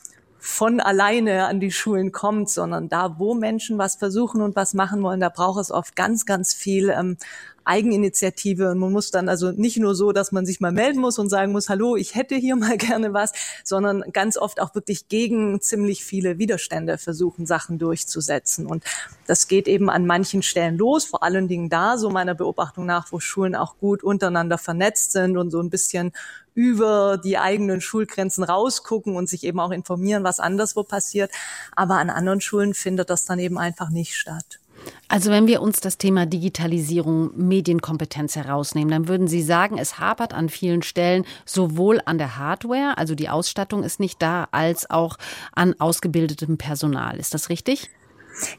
von 0.44 0.78
alleine 0.78 1.46
an 1.46 1.58
die 1.58 1.70
Schulen 1.70 2.12
kommt, 2.12 2.50
sondern 2.50 2.90
da, 2.90 3.18
wo 3.18 3.32
Menschen 3.32 3.78
was 3.78 3.94
versuchen 3.94 4.42
und 4.42 4.54
was 4.56 4.74
machen 4.74 5.02
wollen, 5.02 5.18
da 5.18 5.30
braucht 5.30 5.58
es 5.58 5.70
oft 5.70 5.96
ganz, 5.96 6.26
ganz 6.26 6.52
viel 6.52 6.90
ähm, 6.90 7.16
Eigeninitiative 7.64 8.70
und 8.70 8.78
man 8.78 8.92
muss 8.92 9.10
dann 9.10 9.28
also 9.28 9.50
nicht 9.52 9.78
nur 9.78 9.94
so, 9.94 10.12
dass 10.12 10.32
man 10.32 10.46
sich 10.46 10.60
mal 10.60 10.72
melden 10.72 11.00
muss 11.00 11.18
und 11.18 11.28
sagen 11.28 11.52
muss, 11.52 11.68
hallo, 11.68 11.96
ich 11.96 12.14
hätte 12.14 12.34
hier 12.34 12.56
mal 12.56 12.76
gerne 12.78 13.12
was, 13.12 13.32
sondern 13.64 14.04
ganz 14.12 14.36
oft 14.36 14.60
auch 14.60 14.74
wirklich 14.74 15.08
gegen 15.08 15.60
ziemlich 15.60 16.04
viele 16.04 16.38
Widerstände 16.38 16.98
versuchen, 16.98 17.46
Sachen 17.46 17.78
durchzusetzen. 17.78 18.66
Und 18.66 18.84
das 19.26 19.48
geht 19.48 19.68
eben 19.68 19.90
an 19.90 20.06
manchen 20.06 20.42
Stellen 20.42 20.76
los, 20.76 21.04
vor 21.04 21.22
allen 21.22 21.48
Dingen 21.48 21.68
da, 21.68 21.98
so 21.98 22.10
meiner 22.10 22.34
Beobachtung 22.34 22.86
nach, 22.86 23.12
wo 23.12 23.20
Schulen 23.20 23.54
auch 23.54 23.78
gut 23.78 24.02
untereinander 24.02 24.58
vernetzt 24.58 25.12
sind 25.12 25.36
und 25.36 25.50
so 25.50 25.60
ein 25.60 25.70
bisschen 25.70 26.12
über 26.54 27.18
die 27.22 27.36
eigenen 27.36 27.80
Schulgrenzen 27.80 28.44
rausgucken 28.44 29.16
und 29.16 29.28
sich 29.28 29.44
eben 29.44 29.60
auch 29.60 29.72
informieren, 29.72 30.24
was 30.24 30.40
anderswo 30.40 30.84
passiert. 30.84 31.30
Aber 31.74 31.96
an 31.96 32.10
anderen 32.10 32.40
Schulen 32.40 32.74
findet 32.74 33.10
das 33.10 33.24
dann 33.24 33.38
eben 33.38 33.58
einfach 33.58 33.90
nicht 33.90 34.16
statt. 34.16 34.60
Also 35.08 35.30
wenn 35.30 35.46
wir 35.46 35.62
uns 35.62 35.80
das 35.80 35.98
Thema 35.98 36.26
Digitalisierung, 36.26 37.30
Medienkompetenz 37.36 38.36
herausnehmen, 38.36 38.90
dann 38.90 39.08
würden 39.08 39.28
Sie 39.28 39.42
sagen, 39.42 39.78
es 39.78 39.98
hapert 39.98 40.34
an 40.34 40.48
vielen 40.48 40.82
Stellen 40.82 41.24
sowohl 41.44 42.00
an 42.04 42.18
der 42.18 42.36
Hardware, 42.36 42.98
also 42.98 43.14
die 43.14 43.28
Ausstattung 43.28 43.82
ist 43.82 44.00
nicht 44.00 44.20
da, 44.20 44.48
als 44.50 44.90
auch 44.90 45.16
an 45.52 45.74
ausgebildetem 45.78 46.58
Personal. 46.58 47.18
Ist 47.18 47.34
das 47.34 47.48
richtig? 47.48 47.90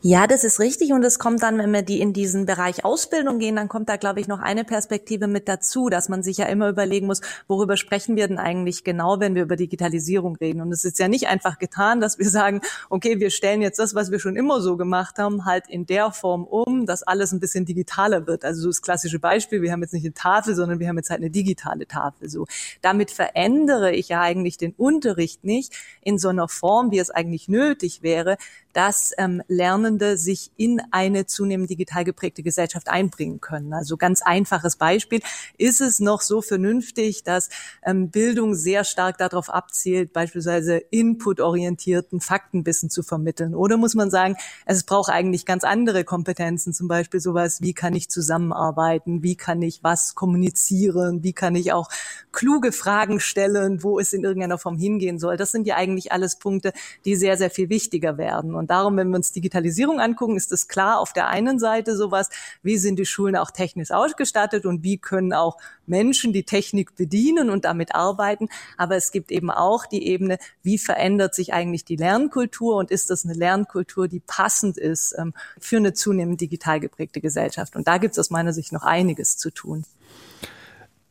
Ja, 0.01 0.27
das 0.27 0.43
ist 0.43 0.59
richtig. 0.59 0.93
Und 0.93 1.03
es 1.03 1.19
kommt 1.19 1.43
dann, 1.43 1.57
wenn 1.57 1.71
wir 1.71 1.81
die 1.81 1.99
in 1.99 2.13
diesen 2.13 2.45
Bereich 2.45 2.85
Ausbildung 2.85 3.39
gehen, 3.39 3.55
dann 3.55 3.67
kommt 3.67 3.89
da, 3.89 3.97
glaube 3.97 4.19
ich, 4.19 4.27
noch 4.27 4.39
eine 4.39 4.63
Perspektive 4.63 5.27
mit 5.27 5.47
dazu, 5.47 5.89
dass 5.89 6.09
man 6.09 6.23
sich 6.23 6.37
ja 6.37 6.45
immer 6.45 6.69
überlegen 6.69 7.07
muss, 7.07 7.21
worüber 7.47 7.77
sprechen 7.77 8.15
wir 8.15 8.27
denn 8.27 8.37
eigentlich 8.37 8.83
genau, 8.83 9.19
wenn 9.19 9.35
wir 9.35 9.43
über 9.43 9.55
Digitalisierung 9.55 10.35
reden. 10.37 10.61
Und 10.61 10.71
es 10.71 10.85
ist 10.85 10.99
ja 10.99 11.07
nicht 11.07 11.27
einfach 11.27 11.59
getan, 11.59 11.99
dass 11.99 12.19
wir 12.19 12.29
sagen, 12.29 12.61
okay, 12.89 13.19
wir 13.19 13.29
stellen 13.29 13.61
jetzt 13.61 13.79
das, 13.79 13.95
was 13.95 14.11
wir 14.11 14.19
schon 14.19 14.35
immer 14.35 14.61
so 14.61 14.77
gemacht 14.77 15.17
haben, 15.17 15.45
halt 15.45 15.65
in 15.67 15.85
der 15.85 16.11
Form 16.11 16.43
um, 16.43 16.85
dass 16.85 17.03
alles 17.03 17.31
ein 17.31 17.39
bisschen 17.39 17.65
digitaler 17.65 18.27
wird. 18.27 18.45
Also 18.45 18.61
so 18.61 18.67
das 18.69 18.81
klassische 18.81 19.19
Beispiel, 19.19 19.61
wir 19.61 19.71
haben 19.71 19.81
jetzt 19.81 19.93
nicht 19.93 20.05
eine 20.05 20.13
Tafel, 20.13 20.55
sondern 20.55 20.79
wir 20.79 20.87
haben 20.87 20.97
jetzt 20.97 21.09
halt 21.09 21.21
eine 21.21 21.29
digitale 21.29 21.87
Tafel. 21.87 22.29
So, 22.29 22.45
damit 22.81 23.11
verändere 23.11 23.91
ich 23.91 24.09
ja 24.09 24.21
eigentlich 24.21 24.57
den 24.57 24.73
Unterricht 24.73 25.43
nicht 25.43 25.73
in 26.01 26.17
so 26.17 26.29
einer 26.29 26.47
Form, 26.47 26.91
wie 26.91 26.99
es 26.99 27.09
eigentlich 27.09 27.47
nötig 27.47 28.01
wäre, 28.01 28.37
dass 28.75 29.13
ähm, 29.17 29.41
Lernende 29.47 30.17
sich 30.17 30.51
in 30.57 30.81
eine 30.91 31.25
zunehmend 31.25 31.69
digital 31.69 32.03
geprägte 32.03 32.43
Gesellschaft 32.43 32.89
einbringen 32.89 33.39
können. 33.39 33.71
Also 33.71 33.95
ganz 33.95 34.21
einfaches 34.21 34.75
Beispiel. 34.75 35.21
Ist 35.57 35.79
es 35.79 36.01
noch 36.01 36.19
so 36.19 36.41
vernünftig, 36.41 37.23
dass 37.23 37.47
ähm, 37.85 38.09
Bildung 38.09 38.53
sehr 38.53 38.83
stark 38.83 39.17
darauf 39.17 39.49
abzielt, 39.49 40.11
beispielsweise 40.11 40.75
inputorientierten 40.75 42.19
Faktenwissen 42.19 42.89
zu 42.89 43.01
vermitteln? 43.01 43.55
Oder 43.55 43.77
muss 43.77 43.95
man 43.95 44.11
sagen, 44.11 44.35
es 44.65 44.83
braucht 44.83 45.09
eigentlich 45.09 45.45
ganz 45.45 45.63
andere 45.63 46.03
Kompetenzen, 46.03 46.73
zum 46.73 46.89
Beispiel 46.89 47.21
sowas, 47.21 47.61
wie 47.61 47.73
kann 47.73 47.95
ich 47.95 48.09
zusammenarbeiten, 48.09 49.23
wie 49.23 49.37
kann 49.37 49.61
ich 49.61 49.85
was 49.85 50.15
kommunizieren, 50.15 51.23
wie 51.23 51.33
kann 51.33 51.55
ich 51.55 51.71
auch 51.71 51.87
kluge 52.33 52.73
Fragen 52.73 53.21
stellen, 53.21 53.83
wo 53.83 53.99
es 53.99 54.11
in 54.11 54.25
irgendeiner 54.25 54.57
Form 54.57 54.77
hingehen 54.77 55.17
soll. 55.17 55.37
Das 55.37 55.51
sind 55.51 55.65
ja 55.65 55.77
eigentlich 55.77 56.11
alles 56.11 56.39
Punkte, 56.39 56.73
die 57.05 57.15
sehr, 57.15 57.37
sehr 57.37 57.49
viel 57.49 57.69
wichtiger 57.69 58.17
werden. 58.17 58.53
Und 58.53 58.64
darum, 58.67 58.97
wenn 58.97 59.09
wir 59.09 59.15
uns 59.17 59.31
Digitalisierung 59.31 59.99
angucken, 59.99 60.37
ist 60.37 60.51
es 60.51 60.67
klar 60.67 60.99
auf 60.99 61.13
der 61.13 61.27
einen 61.27 61.59
Seite 61.59 61.95
sowas, 61.95 62.29
wie 62.63 62.77
sind 62.77 62.97
die 62.97 63.05
Schulen 63.05 63.35
auch 63.35 63.51
technisch 63.51 63.91
ausgestattet 63.91 64.65
und 64.65 64.83
wie 64.83 64.97
können 64.97 65.33
auch 65.33 65.57
Menschen 65.85 66.33
die 66.33 66.43
Technik 66.43 66.95
bedienen 66.95 67.49
und 67.49 67.65
damit 67.65 67.95
arbeiten. 67.95 68.49
Aber 68.77 68.95
es 68.95 69.11
gibt 69.11 69.31
eben 69.31 69.51
auch 69.51 69.85
die 69.85 70.07
Ebene, 70.07 70.37
wie 70.63 70.77
verändert 70.77 71.35
sich 71.35 71.53
eigentlich 71.53 71.85
die 71.85 71.95
Lernkultur 71.95 72.75
und 72.75 72.91
ist 72.91 73.09
das 73.09 73.25
eine 73.25 73.33
Lernkultur, 73.33 74.07
die 74.07 74.19
passend 74.19 74.77
ist 74.77 75.15
ähm, 75.17 75.33
für 75.59 75.77
eine 75.77 75.93
zunehmend 75.93 76.41
digital 76.41 76.79
geprägte 76.79 77.21
Gesellschaft. 77.21 77.75
Und 77.75 77.87
da 77.87 77.97
gibt 77.97 78.13
es 78.13 78.19
aus 78.19 78.29
meiner 78.29 78.53
Sicht 78.53 78.71
noch 78.71 78.83
einiges 78.83 79.37
zu 79.37 79.51
tun. 79.51 79.85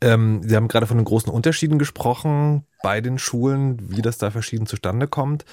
Ähm, 0.00 0.42
Sie 0.44 0.54
haben 0.54 0.68
gerade 0.68 0.87
von 0.87 0.99
den 0.99 1.06
großen 1.06 1.32
Unterschieden 1.32 1.78
gesprochen 1.78 2.66
bei 2.82 3.00
den 3.00 3.18
Schulen, 3.18 3.78
wie 3.90 4.02
das 4.02 4.18
da 4.18 4.30
verschieden 4.30 4.66
zustande 4.66 5.08
kommt. 5.08 5.46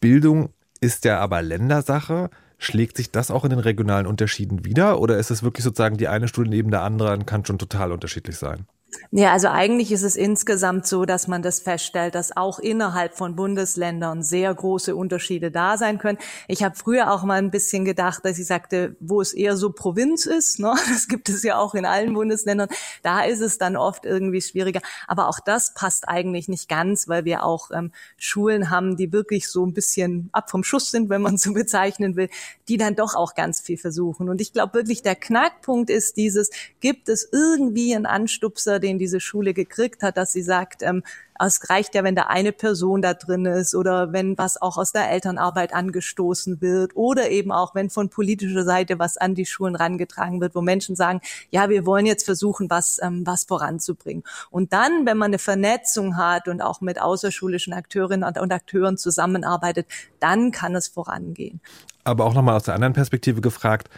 Bildung 0.00 0.50
ist 0.80 1.04
ja 1.04 1.18
aber 1.18 1.42
Ländersache. 1.42 2.30
Schlägt 2.58 2.96
sich 2.96 3.10
das 3.10 3.30
auch 3.30 3.44
in 3.44 3.50
den 3.50 3.58
regionalen 3.58 4.06
Unterschieden 4.06 4.64
wieder 4.64 5.00
oder 5.00 5.18
ist 5.18 5.30
es 5.30 5.42
wirklich 5.42 5.64
sozusagen 5.64 5.96
die 5.96 6.08
eine 6.08 6.28
Studie 6.28 6.50
neben 6.50 6.70
der 6.70 6.82
anderen 6.82 7.24
kann 7.24 7.44
schon 7.46 7.58
total 7.58 7.92
unterschiedlich 7.92 8.36
sein? 8.36 8.66
Ja, 9.12 9.32
also 9.32 9.48
eigentlich 9.48 9.92
ist 9.92 10.02
es 10.02 10.16
insgesamt 10.16 10.86
so, 10.86 11.04
dass 11.04 11.28
man 11.28 11.42
das 11.42 11.60
feststellt, 11.60 12.14
dass 12.14 12.36
auch 12.36 12.58
innerhalb 12.58 13.16
von 13.16 13.36
Bundesländern 13.36 14.22
sehr 14.22 14.52
große 14.54 14.94
Unterschiede 14.94 15.50
da 15.50 15.76
sein 15.76 15.98
können. 15.98 16.18
Ich 16.48 16.62
habe 16.62 16.76
früher 16.76 17.12
auch 17.12 17.22
mal 17.22 17.38
ein 17.38 17.50
bisschen 17.50 17.84
gedacht, 17.84 18.24
dass 18.24 18.38
ich 18.38 18.46
sagte, 18.46 18.96
wo 19.00 19.20
es 19.20 19.32
eher 19.32 19.56
so 19.56 19.70
Provinz 19.70 20.26
ist, 20.26 20.58
ne? 20.58 20.74
das 20.88 21.08
gibt 21.08 21.28
es 21.28 21.42
ja 21.42 21.58
auch 21.58 21.74
in 21.74 21.86
allen 21.86 22.14
Bundesländern, 22.14 22.68
da 23.02 23.22
ist 23.22 23.40
es 23.40 23.58
dann 23.58 23.76
oft 23.76 24.04
irgendwie 24.04 24.40
schwieriger. 24.40 24.80
Aber 25.06 25.28
auch 25.28 25.40
das 25.40 25.74
passt 25.74 26.08
eigentlich 26.08 26.48
nicht 26.48 26.68
ganz, 26.68 27.08
weil 27.08 27.24
wir 27.24 27.44
auch 27.44 27.70
ähm, 27.72 27.92
Schulen 28.16 28.70
haben, 28.70 28.96
die 28.96 29.12
wirklich 29.12 29.48
so 29.48 29.64
ein 29.64 29.74
bisschen 29.74 30.30
ab 30.32 30.50
vom 30.50 30.64
Schuss 30.64 30.90
sind, 30.90 31.10
wenn 31.10 31.22
man 31.22 31.36
so 31.36 31.52
bezeichnen 31.60 32.16
will, 32.16 32.28
die 32.68 32.76
dann 32.76 32.96
doch 32.96 33.14
auch 33.14 33.34
ganz 33.34 33.60
viel 33.60 33.78
versuchen. 33.78 34.28
Und 34.28 34.40
ich 34.40 34.52
glaube 34.52 34.74
wirklich, 34.74 35.02
der 35.02 35.16
Knackpunkt 35.16 35.90
ist 35.90 36.16
dieses, 36.16 36.50
gibt 36.80 37.08
es 37.08 37.28
irgendwie 37.32 37.94
einen 37.94 38.06
Anstupser, 38.06 38.79
den 38.80 38.98
diese 38.98 39.20
Schule 39.20 39.54
gekriegt 39.54 40.02
hat, 40.02 40.16
dass 40.16 40.32
sie 40.32 40.42
sagt, 40.42 40.82
ähm, 40.82 41.02
es 41.46 41.70
reicht 41.70 41.94
ja, 41.94 42.04
wenn 42.04 42.14
da 42.14 42.24
eine 42.24 42.52
Person 42.52 43.00
da 43.00 43.14
drin 43.14 43.46
ist 43.46 43.74
oder 43.74 44.12
wenn 44.12 44.36
was 44.36 44.60
auch 44.60 44.76
aus 44.76 44.92
der 44.92 45.10
Elternarbeit 45.10 45.72
angestoßen 45.72 46.60
wird 46.60 46.96
oder 46.96 47.30
eben 47.30 47.50
auch, 47.50 47.74
wenn 47.74 47.88
von 47.88 48.10
politischer 48.10 48.64
Seite 48.64 48.98
was 48.98 49.16
an 49.16 49.34
die 49.34 49.46
Schulen 49.46 49.74
rangetragen 49.74 50.40
wird, 50.40 50.54
wo 50.54 50.60
Menschen 50.60 50.96
sagen, 50.96 51.20
ja, 51.50 51.68
wir 51.68 51.86
wollen 51.86 52.04
jetzt 52.04 52.24
versuchen, 52.24 52.68
was, 52.68 52.98
ähm, 53.02 53.26
was 53.26 53.44
voranzubringen. 53.44 54.24
Und 54.50 54.72
dann, 54.72 55.06
wenn 55.06 55.16
man 55.16 55.30
eine 55.30 55.38
Vernetzung 55.38 56.16
hat 56.16 56.48
und 56.48 56.60
auch 56.60 56.80
mit 56.80 57.00
außerschulischen 57.00 57.72
Akteurinnen 57.72 58.36
und 58.38 58.52
Akteuren 58.52 58.98
zusammenarbeitet, 58.98 59.86
dann 60.18 60.50
kann 60.50 60.74
es 60.74 60.88
vorangehen. 60.88 61.60
Aber 62.04 62.24
auch 62.24 62.34
nochmal 62.34 62.56
aus 62.56 62.64
der 62.64 62.74
anderen 62.74 62.94
Perspektive 62.94 63.40
gefragt, 63.40 63.88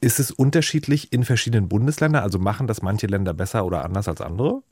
ist 0.00 0.20
es 0.20 0.30
unterschiedlich 0.30 1.12
in 1.12 1.24
verschiedenen 1.24 1.68
Bundesländern? 1.68 2.22
Also 2.22 2.38
machen 2.38 2.66
das 2.66 2.82
manche 2.82 3.06
Länder 3.06 3.34
besser 3.34 3.64
oder 3.64 3.84
anders 3.84 4.08
als 4.08 4.20
andere? 4.20 4.62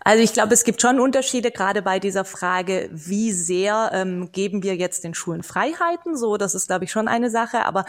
Also 0.00 0.22
ich 0.22 0.32
glaube, 0.32 0.54
es 0.54 0.64
gibt 0.64 0.80
schon 0.80 1.00
Unterschiede, 1.00 1.50
gerade 1.50 1.82
bei 1.82 1.98
dieser 1.98 2.24
Frage, 2.24 2.88
wie 2.92 3.32
sehr 3.32 3.90
ähm, 3.92 4.30
geben 4.32 4.62
wir 4.62 4.76
jetzt 4.76 5.04
den 5.04 5.14
Schulen 5.14 5.42
Freiheiten? 5.42 6.16
So, 6.16 6.36
das 6.36 6.54
ist, 6.54 6.68
glaube 6.68 6.84
ich, 6.84 6.90
schon 6.90 7.08
eine 7.08 7.30
Sache. 7.30 7.66
Aber 7.66 7.84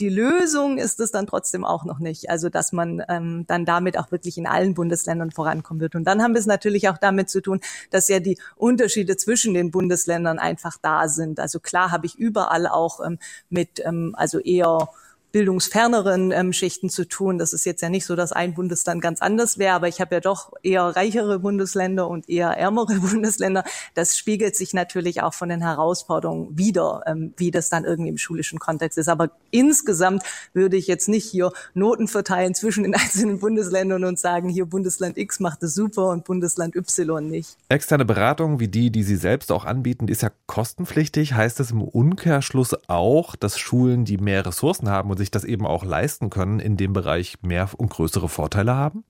die 0.00 0.08
Lösung 0.08 0.78
ist 0.78 1.00
es 1.00 1.10
dann 1.10 1.26
trotzdem 1.26 1.64
auch 1.64 1.84
noch 1.84 1.98
nicht. 1.98 2.30
Also, 2.30 2.48
dass 2.48 2.72
man 2.72 3.02
ähm, 3.08 3.44
dann 3.46 3.64
damit 3.64 3.98
auch 3.98 4.12
wirklich 4.12 4.38
in 4.38 4.46
allen 4.46 4.74
Bundesländern 4.74 5.30
vorankommen 5.30 5.80
wird. 5.80 5.94
Und 5.94 6.04
dann 6.04 6.22
haben 6.22 6.34
wir 6.34 6.40
es 6.40 6.46
natürlich 6.46 6.88
auch 6.88 6.98
damit 6.98 7.30
zu 7.30 7.40
tun, 7.40 7.60
dass 7.90 8.08
ja 8.08 8.20
die 8.20 8.38
Unterschiede 8.56 9.16
zwischen 9.16 9.54
den 9.54 9.70
Bundesländern 9.70 10.38
einfach 10.38 10.76
da 10.80 11.08
sind. 11.08 11.40
Also 11.40 11.60
klar 11.60 11.90
habe 11.90 12.06
ich 12.06 12.14
überall 12.16 12.66
auch 12.66 13.04
ähm, 13.04 13.18
mit, 13.48 13.80
ähm, 13.84 14.14
also 14.16 14.38
eher 14.38 14.88
bildungsferneren 15.32 16.32
ähm, 16.32 16.52
Schichten 16.52 16.88
zu 16.88 17.06
tun. 17.06 17.38
Das 17.38 17.52
ist 17.52 17.66
jetzt 17.66 17.82
ja 17.82 17.88
nicht 17.88 18.06
so, 18.06 18.16
dass 18.16 18.32
ein 18.32 18.54
Bundesland 18.54 19.02
ganz 19.02 19.20
anders 19.20 19.58
wäre, 19.58 19.74
aber 19.74 19.88
ich 19.88 20.00
habe 20.00 20.16
ja 20.16 20.20
doch 20.20 20.52
eher 20.62 20.84
reichere 20.84 21.40
Bundesländer 21.40 22.08
und 22.08 22.28
eher 22.28 22.48
ärmere 22.50 22.94
Bundesländer. 23.00 23.64
Das 23.94 24.16
spiegelt 24.16 24.56
sich 24.56 24.72
natürlich 24.72 25.22
auch 25.22 25.34
von 25.34 25.48
den 25.48 25.60
Herausforderungen 25.60 26.56
wieder, 26.56 27.02
ähm, 27.06 27.34
wie 27.36 27.50
das 27.50 27.68
dann 27.68 27.84
irgendwie 27.84 28.10
im 28.10 28.18
schulischen 28.18 28.58
Kontext 28.58 28.96
ist. 28.96 29.08
Aber 29.08 29.30
insgesamt 29.50 30.22
würde 30.54 30.76
ich 30.76 30.86
jetzt 30.86 31.08
nicht 31.08 31.24
hier 31.24 31.52
Noten 31.74 32.08
verteilen 32.08 32.54
zwischen 32.54 32.84
den 32.84 32.94
einzelnen 32.94 33.38
Bundesländern 33.38 34.04
und 34.04 34.18
sagen, 34.18 34.48
hier 34.48 34.66
Bundesland 34.66 35.18
X 35.18 35.40
macht 35.40 35.62
es 35.62 35.74
super 35.74 36.08
und 36.08 36.24
Bundesland 36.24 36.74
Y 36.74 37.26
nicht. 37.26 37.56
Externe 37.68 38.04
Beratung 38.04 38.60
wie 38.60 38.68
die, 38.68 38.90
die 38.90 39.02
Sie 39.02 39.16
selbst 39.16 39.52
auch 39.52 39.64
anbieten, 39.64 40.08
ist 40.08 40.22
ja 40.22 40.30
kostenpflichtig. 40.46 41.34
Heißt 41.34 41.60
das 41.60 41.70
im 41.70 41.82
Umkehrschluss 41.82 42.74
auch, 42.88 43.36
dass 43.36 43.58
Schulen, 43.58 44.04
die 44.04 44.16
mehr 44.16 44.46
Ressourcen 44.46 44.88
haben 44.88 45.10
und 45.10 45.18
sich 45.18 45.27
das 45.30 45.44
eben 45.44 45.66
auch 45.66 45.84
leisten 45.84 46.30
können, 46.30 46.60
in 46.60 46.76
dem 46.76 46.92
Bereich 46.92 47.42
mehr 47.42 47.68
und 47.76 47.90
größere 47.90 48.28
Vorteile 48.28 48.74
haben? 48.74 49.04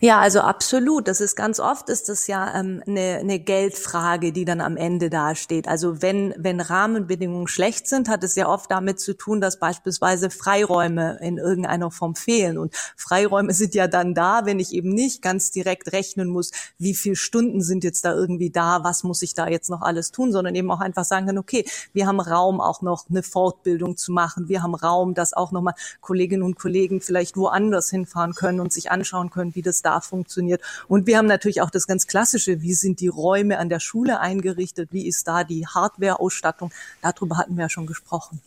Ja, 0.00 0.20
also 0.20 0.40
absolut. 0.40 1.08
Das 1.08 1.20
ist 1.20 1.36
ganz 1.36 1.60
oft 1.60 1.88
ist 1.88 2.08
das 2.08 2.26
ja 2.26 2.58
ähm, 2.58 2.82
eine, 2.86 3.18
eine 3.20 3.38
Geldfrage, 3.40 4.32
die 4.32 4.44
dann 4.44 4.60
am 4.60 4.76
Ende 4.76 5.10
dasteht. 5.10 5.68
Also 5.68 6.02
wenn 6.02 6.34
wenn 6.36 6.60
Rahmenbedingungen 6.60 7.48
schlecht 7.48 7.88
sind, 7.88 8.08
hat 8.08 8.24
es 8.24 8.34
ja 8.34 8.48
oft 8.48 8.70
damit 8.70 9.00
zu 9.00 9.14
tun, 9.16 9.40
dass 9.40 9.58
beispielsweise 9.58 10.30
Freiräume 10.30 11.18
in 11.20 11.38
irgendeiner 11.38 11.90
Form 11.90 12.14
fehlen. 12.14 12.58
Und 12.58 12.74
Freiräume 12.96 13.52
sind 13.54 13.74
ja 13.74 13.88
dann 13.88 14.14
da, 14.14 14.46
wenn 14.46 14.60
ich 14.60 14.72
eben 14.72 14.90
nicht 14.90 15.22
ganz 15.22 15.50
direkt 15.50 15.92
rechnen 15.92 16.28
muss, 16.28 16.50
wie 16.78 16.94
viele 16.94 17.16
Stunden 17.16 17.60
sind 17.60 17.84
jetzt 17.84 18.04
da 18.04 18.14
irgendwie 18.14 18.50
da, 18.50 18.84
was 18.84 19.02
muss 19.04 19.22
ich 19.22 19.34
da 19.34 19.48
jetzt 19.48 19.70
noch 19.70 19.82
alles 19.82 20.12
tun, 20.12 20.32
sondern 20.32 20.54
eben 20.54 20.70
auch 20.70 20.80
einfach 20.80 21.04
sagen 21.04 21.26
kann, 21.26 21.38
okay, 21.38 21.64
wir 21.92 22.06
haben 22.06 22.20
Raum 22.20 22.60
auch 22.60 22.82
noch 22.82 23.08
eine 23.08 23.22
Fortbildung 23.22 23.96
zu 23.96 24.12
machen. 24.12 24.48
Wir 24.48 24.62
haben 24.62 24.74
Raum, 24.74 25.14
dass 25.14 25.32
auch 25.32 25.52
nochmal 25.52 25.74
Kolleginnen 26.00 26.42
und 26.42 26.56
Kollegen 26.56 27.00
vielleicht 27.00 27.36
woanders 27.36 27.90
hinfahren 27.90 28.34
können 28.34 28.60
und 28.60 28.72
sich 28.72 28.90
anschauen 28.90 29.30
können, 29.30 29.54
wie 29.54 29.62
das 29.62 29.71
das 29.72 29.82
da 29.82 30.00
funktioniert. 30.00 30.60
Und 30.86 31.06
wir 31.06 31.18
haben 31.18 31.26
natürlich 31.26 31.62
auch 31.62 31.70
das 31.70 31.86
ganz 31.86 32.06
Klassische, 32.06 32.60
wie 32.60 32.74
sind 32.74 33.00
die 33.00 33.08
Räume 33.08 33.58
an 33.58 33.68
der 33.68 33.80
Schule 33.80 34.20
eingerichtet, 34.20 34.90
wie 34.92 35.06
ist 35.06 35.26
da 35.26 35.44
die 35.44 35.66
Hardware-Ausstattung. 35.66 36.70
Darüber 37.00 37.38
hatten 37.38 37.56
wir 37.56 37.62
ja 37.62 37.68
schon 37.68 37.86
gesprochen. 37.86 38.40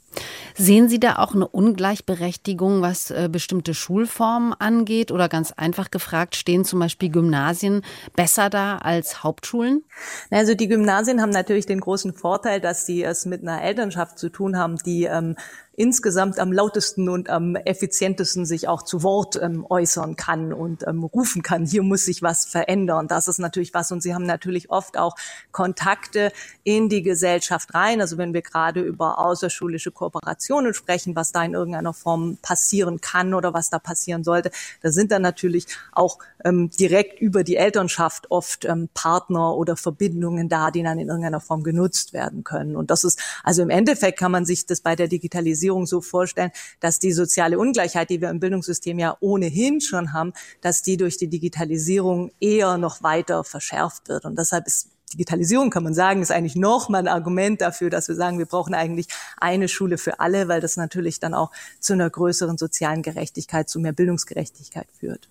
Sehen 0.58 0.88
Sie 0.88 1.00
da 1.02 1.18
auch 1.18 1.36
eine 1.36 1.48
Ungleichberechtigung, 1.48 2.82
was 2.82 3.12
äh, 3.12 3.28
bestimmte 3.30 3.74
Schulformen 3.74 4.54
angeht? 4.54 5.12
Oder 5.12 5.28
ganz 5.28 5.52
einfach 5.52 5.92
gefragt, 5.92 6.38
stehen 6.38 6.64
zum 6.64 6.80
Beispiel 6.80 7.10
Gymnasien 7.10 7.82
besser 8.16 8.50
da 8.50 8.78
als 8.78 9.24
Hauptschulen? 9.24 9.84
Also 10.32 10.56
die 10.56 10.70
Gymnasien 10.70 11.22
haben 11.22 11.32
natürlich 11.32 11.66
den 11.66 11.82
großen 11.82 12.14
Vorteil, 12.14 12.62
dass 12.62 12.86
sie 12.86 13.04
es 13.04 13.26
mit 13.26 13.42
einer 13.42 13.62
Elternschaft 13.62 14.18
zu 14.18 14.30
tun 14.30 14.58
haben, 14.58 14.78
die 14.78 15.04
ähm, 15.04 15.36
insgesamt 15.78 16.40
am 16.40 16.52
lautesten 16.52 17.10
und 17.10 17.30
am 17.30 17.56
effizientesten 17.56 18.46
sich 18.46 18.68
auch 18.68 18.84
zu 18.84 19.04
Wort 19.04 19.40
ähm, 19.42 19.66
äußern 19.70 20.16
kann 20.16 20.54
und 20.54 20.88
ähm, 20.88 21.04
rufen 21.04 21.44
kann. 21.44 21.66
Hier 21.66 21.84
muss 21.84 22.06
sich 22.06 22.22
was 22.22 22.46
verändern. 22.46 23.08
Das 23.08 23.28
ist 23.28 23.40
natürlich 23.40 23.74
was. 23.74 23.92
Und 23.92 24.02
sie 24.02 24.14
haben 24.14 24.26
natürlich 24.26 24.70
oft 24.70 24.98
auch 24.98 25.16
Kontakte 25.52 26.32
in 26.64 26.90
die 26.90 27.02
Gesellschaft 27.02 27.74
rein. 27.74 28.02
Also 28.02 28.18
wenn 28.18 28.34
wir 28.34 28.42
gerade 28.42 28.82
über 28.82 29.20
außerschulische 29.20 29.92
Kooperationen 29.92 30.74
sprechen, 30.74 31.16
was 31.16 31.32
da 31.32 31.44
in 31.44 31.54
irgendeiner 31.54 31.94
Form 31.94 32.38
passieren 32.42 33.02
kann 33.02 33.34
oder 33.34 33.54
was 33.54 33.70
da 33.70 33.80
passieren 33.80 34.24
sollte, 34.24 34.52
da 34.82 34.92
sind 34.92 35.12
dann 35.12 35.22
natürlich 35.22 35.68
auch 35.92 36.20
ähm, 36.46 36.70
direkt 36.70 37.20
über 37.20 37.44
die 37.44 37.58
Elternschaft 37.58 38.30
oft 38.30 38.66
ähm, 38.66 38.88
Partner 38.94 39.56
oder 39.56 39.76
Verbindungen 39.76 40.48
da, 40.48 40.72
die 40.72 40.84
dann 40.84 41.00
in 41.00 41.10
irgendeiner 41.10 41.42
Form 41.42 41.64
genutzt 41.64 42.14
werden 42.14 42.44
können. 42.44 42.76
Und 42.76 42.92
das 42.92 43.04
ist, 43.04 43.20
also 43.44 43.64
im 43.64 43.72
Endeffekt 43.72 44.20
kann 44.20 44.32
man 44.32 44.46
sich 44.46 44.66
das 44.68 44.80
bei 44.80 44.96
der 44.96 45.08
Digitalisierung 45.08 45.88
so 45.88 46.02
vorstellen, 46.02 46.52
dass 46.80 47.00
die 47.00 47.12
soziale 47.12 47.58
Ungleichheit, 47.58 48.12
die 48.12 48.22
wir 48.22 48.30
im 48.30 48.40
Bildungssystem 48.40 49.00
ja 49.00 49.18
ohnehin 49.20 49.82
schon 49.82 50.14
haben, 50.14 50.34
dass 50.62 50.84
die 50.84 50.98
durch 50.98 51.18
die 51.18 51.28
Digitalisierung 51.28 52.32
eher 52.40 52.78
noch 52.78 53.02
weiter 53.02 53.44
verschärft 53.44 54.08
wird. 54.08 54.26
Und 54.26 54.38
deshalb 54.38 54.68
ist 54.68 54.90
Digitalisierung, 55.14 55.70
kann 55.70 55.84
man 55.84 55.94
sagen, 55.94 56.22
ist 56.22 56.32
eigentlich 56.32 56.56
nochmal 56.56 57.02
ein 57.02 57.08
Argument 57.08 57.62
dafür, 57.62 57.90
dass 57.90 58.08
wir 58.08 58.16
sagen, 58.16 58.38
wir 58.38 58.48
brauchen 58.48 58.74
eigentlich 58.74 59.08
eine 59.38 59.68
Schule 59.68 59.98
für 59.98 60.20
alle, 60.20 60.48
weil 60.48 60.62
das 60.62 60.78
natürlich 60.78 61.20
dann 61.20 61.34
auch 61.34 61.52
zu 61.80 61.94
einer 61.94 62.10
größeren 62.10 62.58
sozialen 62.58 63.02
Gerechtigkeit, 63.02 63.70
zu 63.70 63.80
mehr 63.80 63.94
Bildungsgerechtigkeit 63.94 64.88
führt. 65.00 65.30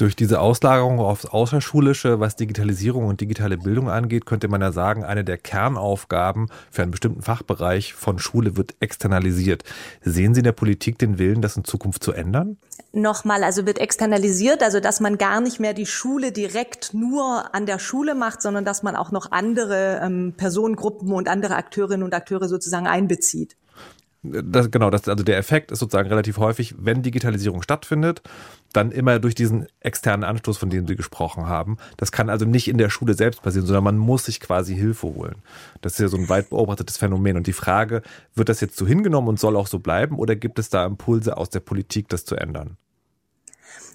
Durch 0.00 0.16
diese 0.16 0.40
Auslagerung 0.40 0.98
aufs 0.98 1.26
Außerschulische, 1.26 2.20
was 2.20 2.34
Digitalisierung 2.34 3.06
und 3.06 3.20
digitale 3.20 3.58
Bildung 3.58 3.90
angeht, 3.90 4.24
könnte 4.24 4.48
man 4.48 4.62
ja 4.62 4.72
sagen, 4.72 5.04
eine 5.04 5.24
der 5.24 5.36
Kernaufgaben 5.36 6.48
für 6.70 6.80
einen 6.80 6.90
bestimmten 6.90 7.20
Fachbereich 7.20 7.92
von 7.92 8.18
Schule 8.18 8.56
wird 8.56 8.76
externalisiert. 8.80 9.62
Sehen 10.00 10.32
Sie 10.32 10.40
in 10.40 10.44
der 10.44 10.52
Politik 10.52 10.96
den 10.96 11.18
Willen, 11.18 11.42
das 11.42 11.58
in 11.58 11.64
Zukunft 11.64 12.02
zu 12.02 12.12
ändern? 12.12 12.56
Nochmal, 12.94 13.44
also 13.44 13.66
wird 13.66 13.78
externalisiert, 13.78 14.62
also 14.62 14.80
dass 14.80 15.00
man 15.00 15.18
gar 15.18 15.42
nicht 15.42 15.60
mehr 15.60 15.74
die 15.74 15.84
Schule 15.84 16.32
direkt 16.32 16.94
nur 16.94 17.54
an 17.54 17.66
der 17.66 17.78
Schule 17.78 18.14
macht, 18.14 18.40
sondern 18.40 18.64
dass 18.64 18.82
man 18.82 18.96
auch 18.96 19.10
noch 19.10 19.32
andere 19.32 20.00
ähm, 20.02 20.32
Personengruppen 20.34 21.12
und 21.12 21.28
andere 21.28 21.56
Akteurinnen 21.56 22.04
und 22.04 22.14
Akteure 22.14 22.48
sozusagen 22.48 22.86
einbezieht. 22.86 23.54
Das, 24.22 24.70
genau, 24.70 24.90
das, 24.90 25.08
also 25.08 25.24
der 25.24 25.38
Effekt 25.38 25.70
ist 25.70 25.78
sozusagen 25.78 26.08
relativ 26.08 26.36
häufig, 26.36 26.74
wenn 26.78 27.02
Digitalisierung 27.02 27.62
stattfindet, 27.62 28.20
dann 28.74 28.92
immer 28.92 29.18
durch 29.18 29.34
diesen 29.34 29.66
externen 29.80 30.24
Anstoß, 30.24 30.58
von 30.58 30.68
dem 30.68 30.86
Sie 30.86 30.94
gesprochen 30.94 31.46
haben. 31.46 31.78
Das 31.96 32.12
kann 32.12 32.28
also 32.28 32.44
nicht 32.44 32.68
in 32.68 32.76
der 32.76 32.90
Schule 32.90 33.14
selbst 33.14 33.40
passieren, 33.40 33.66
sondern 33.66 33.84
man 33.84 33.96
muss 33.96 34.26
sich 34.26 34.38
quasi 34.38 34.76
Hilfe 34.76 35.06
holen. 35.06 35.36
Das 35.80 35.94
ist 35.94 36.00
ja 36.00 36.08
so 36.08 36.18
ein 36.18 36.28
weit 36.28 36.50
beobachtetes 36.50 36.98
Phänomen. 36.98 37.38
Und 37.38 37.46
die 37.46 37.54
Frage, 37.54 38.02
wird 38.34 38.50
das 38.50 38.60
jetzt 38.60 38.76
so 38.76 38.86
hingenommen 38.86 39.28
und 39.28 39.40
soll 39.40 39.56
auch 39.56 39.66
so 39.66 39.78
bleiben 39.78 40.18
oder 40.18 40.36
gibt 40.36 40.58
es 40.58 40.68
da 40.68 40.84
Impulse 40.84 41.38
aus 41.38 41.48
der 41.48 41.60
Politik, 41.60 42.08
das 42.08 42.26
zu 42.26 42.36
ändern? 42.36 42.76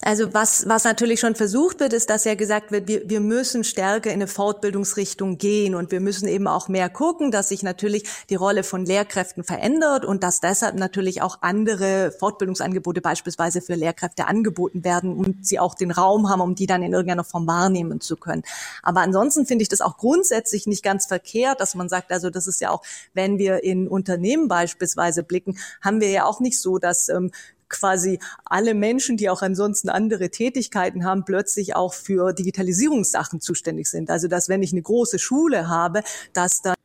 Also 0.02 0.34
was, 0.34 0.68
was 0.68 0.84
natürlich 0.84 1.20
schon 1.20 1.36
versucht 1.36 1.80
wird, 1.80 1.94
ist, 1.94 2.10
dass 2.10 2.26
ja 2.26 2.36
gesagt 2.36 2.72
wird, 2.72 2.88
wir, 2.88 3.10
wir 3.10 3.22
müssen 3.22 3.64
stärker 3.64 4.10
in 4.10 4.16
eine 4.16 4.28
Fortbildungsrichtung 4.28 5.38
gehen 5.38 5.74
und 5.74 5.92
wir 5.92 6.02
müssen 6.02 6.28
eben 6.28 6.48
auch 6.48 6.68
mehr 6.68 6.90
gucken, 6.90 7.32
dass 7.32 7.50
sich 7.50 7.64
natürlich 7.64 8.04
die 8.30 8.36
Rolle 8.36 8.64
von 8.64 8.86
Lehrkräften 8.86 9.44
verändert 9.44 10.06
und 10.06 10.22
dass 10.24 10.42
deshalb 10.42 10.76
natürlich 10.76 11.22
auch 11.22 11.40
andere 11.42 12.12
Fortbildungsangebote 12.12 13.02
beispielsweise 13.02 13.62
für 13.62 13.76
Lehrkräfte 13.76 14.28
angeboten 14.28 14.84
werden 14.84 15.16
und 15.16 15.48
sie 15.48 15.60
auch 15.60 15.76
den 15.76 15.92
Raum 15.92 16.30
haben, 16.30 16.42
um 16.42 16.56
die 16.56 16.68
dann 16.68 16.84
in 16.84 16.94
irgendeiner 16.94 17.24
Form 17.24 17.48
wahrnehmen 17.48 18.02
zu 18.02 18.18
können. 18.18 18.44
Aber 18.84 19.02
ansonsten 19.02 19.46
finde 19.46 19.64
ich 19.64 19.70
das 19.70 19.82
auch 19.82 19.98
grundsätzlich 19.98 20.68
nicht 20.68 20.84
ganz 20.84 21.06
verkehrt, 21.06 21.62
dass 21.62 21.74
man 21.74 21.90
sagt, 21.90 22.12
also 22.12 22.30
das 22.30 22.48
ist 22.48 22.60
ja 22.60 22.70
auch, 22.70 22.84
wenn 23.14 23.38
wir 23.38 23.64
in 23.64 23.88
Unternehmen 23.88 24.50
beispielsweise 24.50 25.24
blicken, 25.24 25.58
haben 25.82 26.02
wir 26.02 26.10
ja 26.10 26.26
auch 26.26 26.42
nicht 26.42 26.60
so, 26.60 26.80
dass 26.80 27.10
ähm, 27.10 27.32
quasi 27.76 28.20
alle 28.46 28.74
Menschen, 28.74 29.18
die 29.18 29.30
auch 29.30 29.42
ansonsten 29.42 29.90
andere 29.90 30.30
Tätigkeiten 30.30 31.04
haben, 31.04 31.26
plötzlich 31.26 31.76
auch 31.76 31.94
für 31.94 32.34
Digitalisierungssachen 32.34 33.42
zuständig 33.42 33.88
sind. 33.88 34.10
Also 34.10 34.28
dass 34.28 34.50
wenn 34.50 34.64
ich 34.64 34.72
eine 34.72 34.82
große 34.82 35.20
Schule 35.20 35.68
habe, 35.68 36.04
dass 36.34 36.62
dann 36.62 36.76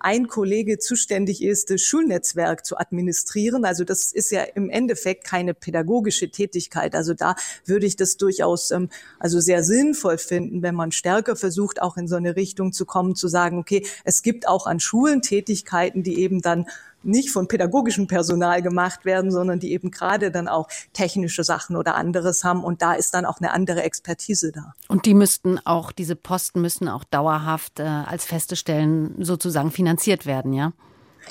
ein 0.00 0.28
Kollege 0.28 0.78
zuständig 0.78 1.42
ist, 1.42 1.70
das 1.70 1.80
Schulnetzwerk 1.80 2.66
zu 2.66 2.76
administrieren. 2.76 3.64
Also 3.64 3.84
das 3.84 4.12
ist 4.12 4.30
ja 4.30 4.42
im 4.42 4.68
Endeffekt 4.68 5.24
keine 5.24 5.54
pädagogische 5.54 6.30
Tätigkeit. 6.30 6.94
Also 6.94 7.14
da 7.14 7.36
würde 7.64 7.86
ich 7.86 7.96
das 7.96 8.18
durchaus 8.18 8.70
ähm, 8.70 8.90
also 9.18 9.40
sehr 9.40 9.64
sinnvoll 9.64 10.18
finden, 10.18 10.62
wenn 10.62 10.74
man 10.74 10.92
stärker 10.92 11.36
versucht, 11.36 11.80
auch 11.80 11.96
in 11.96 12.06
so 12.06 12.16
eine 12.16 12.36
Richtung 12.36 12.72
zu 12.72 12.84
kommen, 12.84 13.14
zu 13.16 13.28
sagen, 13.28 13.58
okay, 13.58 13.86
es 14.04 14.22
gibt 14.22 14.46
auch 14.46 14.66
an 14.66 14.78
Schulen 14.78 15.22
Tätigkeiten, 15.22 16.02
die 16.02 16.20
eben 16.20 16.42
dann 16.42 16.66
nicht 17.06 17.30
von 17.30 17.48
pädagogischem 17.48 18.06
Personal 18.06 18.62
gemacht 18.62 19.04
werden, 19.04 19.30
sondern 19.30 19.60
die 19.60 19.72
eben 19.72 19.90
gerade 19.90 20.30
dann 20.30 20.48
auch 20.48 20.68
technische 20.92 21.44
Sachen 21.44 21.76
oder 21.76 21.94
anderes 21.94 22.44
haben. 22.44 22.64
Und 22.64 22.82
da 22.82 22.94
ist 22.94 23.14
dann 23.14 23.24
auch 23.24 23.40
eine 23.40 23.52
andere 23.52 23.82
Expertise 23.82 24.52
da. 24.52 24.74
Und 24.88 25.06
die 25.06 25.14
müssten 25.14 25.58
auch, 25.64 25.92
diese 25.92 26.16
Posten 26.16 26.60
müssen 26.60 26.88
auch 26.88 27.04
dauerhaft 27.04 27.80
äh, 27.80 27.84
als 27.84 28.24
feste 28.24 28.56
Stellen 28.56 29.14
sozusagen 29.22 29.70
finanziert 29.70 30.26
werden, 30.26 30.52
ja? 30.52 30.72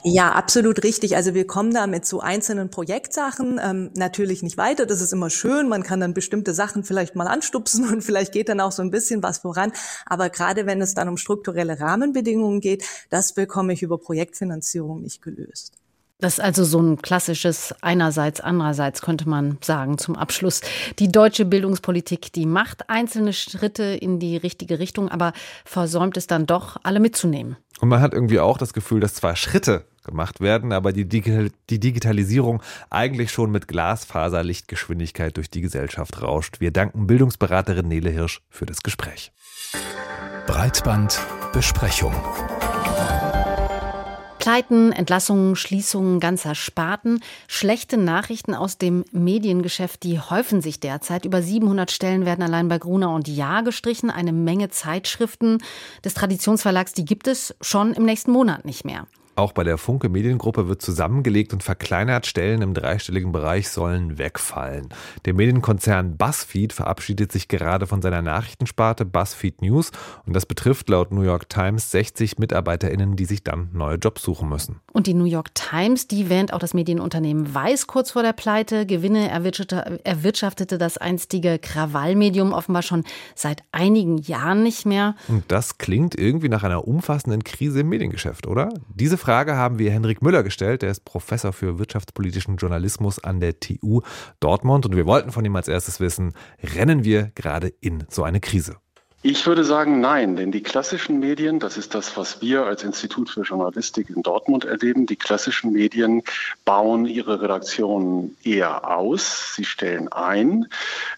Ja, 0.03 0.33
absolut 0.33 0.83
richtig. 0.83 1.15
Also 1.15 1.33
wir 1.33 1.47
kommen 1.47 1.73
da 1.73 1.87
mit 1.87 2.05
so 2.05 2.19
einzelnen 2.19 2.69
Projektsachen 2.69 3.59
ähm, 3.63 3.91
natürlich 3.95 4.43
nicht 4.43 4.57
weiter. 4.57 4.85
Das 4.85 5.01
ist 5.01 5.13
immer 5.13 5.29
schön. 5.29 5.67
Man 5.67 5.83
kann 5.83 5.99
dann 5.99 6.13
bestimmte 6.13 6.53
Sachen 6.53 6.83
vielleicht 6.83 7.15
mal 7.15 7.27
anstupsen 7.27 7.87
und 7.91 8.03
vielleicht 8.03 8.31
geht 8.33 8.49
dann 8.49 8.59
auch 8.59 8.71
so 8.71 8.81
ein 8.81 8.91
bisschen 8.91 9.23
was 9.23 9.39
voran. 9.39 9.71
Aber 10.05 10.29
gerade 10.29 10.65
wenn 10.65 10.81
es 10.81 10.93
dann 10.93 11.07
um 11.07 11.17
strukturelle 11.17 11.79
Rahmenbedingungen 11.79 12.61
geht, 12.61 12.83
das 13.09 13.33
bekomme 13.33 13.73
ich 13.73 13.81
über 13.83 13.97
Projektfinanzierung 13.97 15.01
nicht 15.01 15.21
gelöst. 15.21 15.73
Das 16.19 16.37
ist 16.37 16.39
also 16.39 16.63
so 16.63 16.79
ein 16.81 17.01
klassisches 17.01 17.75
einerseits, 17.81 18.39
andererseits 18.39 19.01
könnte 19.01 19.27
man 19.27 19.57
sagen 19.61 19.97
zum 19.97 20.15
Abschluss. 20.15 20.61
Die 20.97 21.11
deutsche 21.11 21.43
Bildungspolitik, 21.43 22.31
die 22.31 22.45
macht 22.45 22.89
einzelne 22.89 23.33
Schritte 23.33 23.83
in 23.83 24.19
die 24.19 24.37
richtige 24.37 24.79
Richtung, 24.79 25.09
aber 25.09 25.33
versäumt 25.65 26.15
es 26.15 26.25
dann 26.25 26.45
doch, 26.45 26.77
alle 26.83 27.01
mitzunehmen. 27.01 27.57
Und 27.81 27.89
man 27.89 27.99
hat 27.99 28.13
irgendwie 28.13 28.39
auch 28.39 28.57
das 28.57 28.71
Gefühl, 28.71 29.01
dass 29.01 29.15
zwar 29.15 29.35
Schritte 29.35 29.85
gemacht 30.05 30.39
werden, 30.39 30.71
aber 30.71 30.93
die, 30.93 31.09
Digi 31.09 31.51
die 31.69 31.79
Digitalisierung 31.79 32.61
eigentlich 32.89 33.31
schon 33.31 33.51
mit 33.51 33.67
Glasfaserlichtgeschwindigkeit 33.67 35.35
durch 35.35 35.49
die 35.49 35.61
Gesellschaft 35.61 36.21
rauscht. 36.21 36.61
Wir 36.61 36.71
danken 36.71 37.07
Bildungsberaterin 37.07 37.89
Nele 37.89 38.11
Hirsch 38.11 38.41
für 38.49 38.65
das 38.65 38.83
Gespräch. 38.83 39.33
Breitbandbesprechung. 40.47 42.13
Pleiten, 44.45 44.91
Entlassungen, 44.91 45.55
Schließungen 45.55 46.19
ganzer 46.19 46.53
Sparten. 46.53 47.19
Schlechte 47.47 47.97
Nachrichten 47.97 48.53
aus 48.53 48.77
dem 48.77 49.03
Mediengeschäft, 49.11 50.03
die 50.03 50.19
häufen 50.19 50.61
sich 50.61 50.79
derzeit. 50.79 51.25
Über 51.25 51.41
700 51.41 51.89
Stellen 51.89 52.27
werden 52.27 52.43
allein 52.43 52.67
bei 52.67 52.77
Gruner 52.77 53.11
und 53.11 53.27
Jahr 53.27 53.63
gestrichen. 53.63 54.11
Eine 54.11 54.33
Menge 54.33 54.69
Zeitschriften 54.69 55.63
des 56.03 56.13
Traditionsverlags, 56.13 56.93
die 56.93 57.05
gibt 57.05 57.27
es 57.27 57.55
schon 57.59 57.93
im 57.95 58.05
nächsten 58.05 58.29
Monat 58.29 58.65
nicht 58.65 58.85
mehr. 58.85 59.07
Auch 59.37 59.51
bei 59.51 59.65
der 59.65 59.77
Funke 59.77 60.07
Mediengruppe 60.07 60.69
wird 60.69 60.81
zusammengelegt 60.81 61.51
und 61.51 61.61
verkleinert. 61.61 62.25
Stellen 62.25 62.61
im 62.61 62.73
dreistelligen 62.73 63.33
Bereich 63.33 63.69
sollen 63.69 64.17
wegfallen. 64.17 64.87
Der 65.25 65.33
Medienkonzern 65.33 66.15
BuzzFeed 66.15 66.71
verabschiedet 66.71 67.33
sich 67.33 67.49
gerade 67.49 67.85
von 67.85 68.01
seiner 68.01 68.21
Nachrichtensparte 68.21 69.03
BuzzFeed 69.03 69.61
News 69.61 69.91
und 70.25 70.33
das 70.33 70.45
betrifft 70.45 70.87
laut 70.89 71.11
New 71.11 71.23
York 71.23 71.49
Times 71.49 71.91
60 71.91 72.39
MitarbeiterInnen, 72.39 73.17
die 73.17 73.25
sich 73.25 73.43
dann 73.43 73.69
neue 73.73 73.97
Jobs 73.97 74.23
suchen 74.23 74.47
müssen. 74.47 74.79
Und 74.93 75.07
die 75.07 75.13
New 75.13 75.25
York 75.25 75.53
Times, 75.53 76.07
die 76.07 76.29
wähnt 76.29 76.53
auch 76.53 76.59
das 76.59 76.73
Medienunternehmen 76.73 77.53
Weiß 77.53 77.87
kurz 77.87 78.11
vor 78.11 78.23
der 78.23 78.31
Pleite. 78.33 78.85
Gewinne 78.85 79.29
erwirtschaftete 79.29 80.77
das 80.77 80.97
einstige 80.97 81.59
Krawallmedium 81.59 82.53
offenbar 82.53 82.83
schon 82.83 83.03
seit 83.35 83.63
einigen 83.73 84.17
Jahren 84.19 84.63
nicht 84.63 84.85
mehr. 84.85 85.15
Und 85.27 85.43
das 85.49 85.77
klingt 85.77 86.15
irgendwie 86.15 86.47
nach 86.47 86.63
einer 86.63 86.87
umfassenden 86.87 87.43
Krise 87.43 87.81
im 87.81 87.89
Mediengeschäft, 87.89 88.47
oder? 88.47 88.69
Diese 88.93 89.17
Frage 89.25 89.55
haben 89.55 89.79
wir 89.79 89.89
Henrik 89.89 90.21
Müller 90.21 90.43
gestellt. 90.43 90.83
Der 90.83 90.91
ist 90.91 91.03
Professor 91.03 91.51
für 91.51 91.79
wirtschaftspolitischen 91.79 92.57
Journalismus 92.57 93.17
an 93.17 93.39
der 93.39 93.59
TU 93.59 94.01
Dortmund. 94.39 94.85
Und 94.85 94.95
wir 94.95 95.07
wollten 95.07 95.31
von 95.31 95.43
ihm 95.43 95.55
als 95.55 95.67
erstes 95.67 95.99
wissen, 95.99 96.33
rennen 96.75 97.03
wir 97.03 97.31
gerade 97.33 97.69
in 97.81 98.03
so 98.07 98.21
eine 98.21 98.39
Krise? 98.39 98.75
Ich 99.27 99.47
würde 99.47 99.63
sagen, 99.63 100.01
nein, 100.01 100.35
denn 100.35 100.51
die 100.51 100.61
klassischen 100.61 101.19
Medien, 101.19 101.59
das 101.59 101.77
ist 101.77 101.95
das, 101.95 102.15
was 102.15 102.41
wir 102.41 102.67
als 102.67 102.83
Institut 102.83 103.31
für 103.31 103.41
Journalistik 103.41 104.11
in 104.11 104.21
Dortmund 104.21 104.65
erleben, 104.65 105.07
die 105.07 105.15
klassischen 105.15 105.71
Medien 105.71 106.21
bauen 106.63 107.07
ihre 107.07 107.41
Redaktionen 107.41 108.37
eher 108.43 108.87
aus, 108.87 109.55
sie 109.55 109.65
stellen 109.65 110.11
ein. 110.11 110.67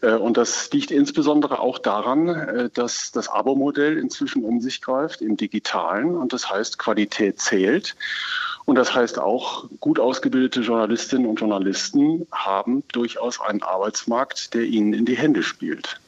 Äh, 0.02 0.14
und 0.14 0.38
das 0.38 0.72
liegt 0.72 0.90
insbesondere 0.92 1.60
auch 1.60 1.80
daran, 1.80 2.30
äh, 2.30 2.70
dass 2.74 3.12
das 3.12 3.28
Abo-Modell 3.28 3.98
inzwischen 3.98 4.46
um 4.46 4.62
sich 4.62 4.80
greift 4.80 5.22
im 5.22 5.36
digitalen 5.36 6.16
und 6.16 6.32
das 6.32 6.50
heißt, 6.50 6.80
Qualität 6.80 7.42
zählt. 7.42 7.98
Und 8.64 8.76
das 8.76 8.96
heißt 8.96 9.20
auch, 9.20 9.66
gut 9.82 10.00
ausgebildete 10.00 10.62
Journalistinnen 10.62 11.28
und 11.28 11.42
Journalisten 11.42 12.26
haben 12.32 12.84
durchaus 12.88 13.42
einen 13.42 13.64
Arbeitsmarkt, 13.64 14.54
der 14.54 14.62
ihnen 14.62 14.94
in 14.94 15.04
die 15.04 15.18
Hände 15.18 15.44
spielt. 15.44 16.00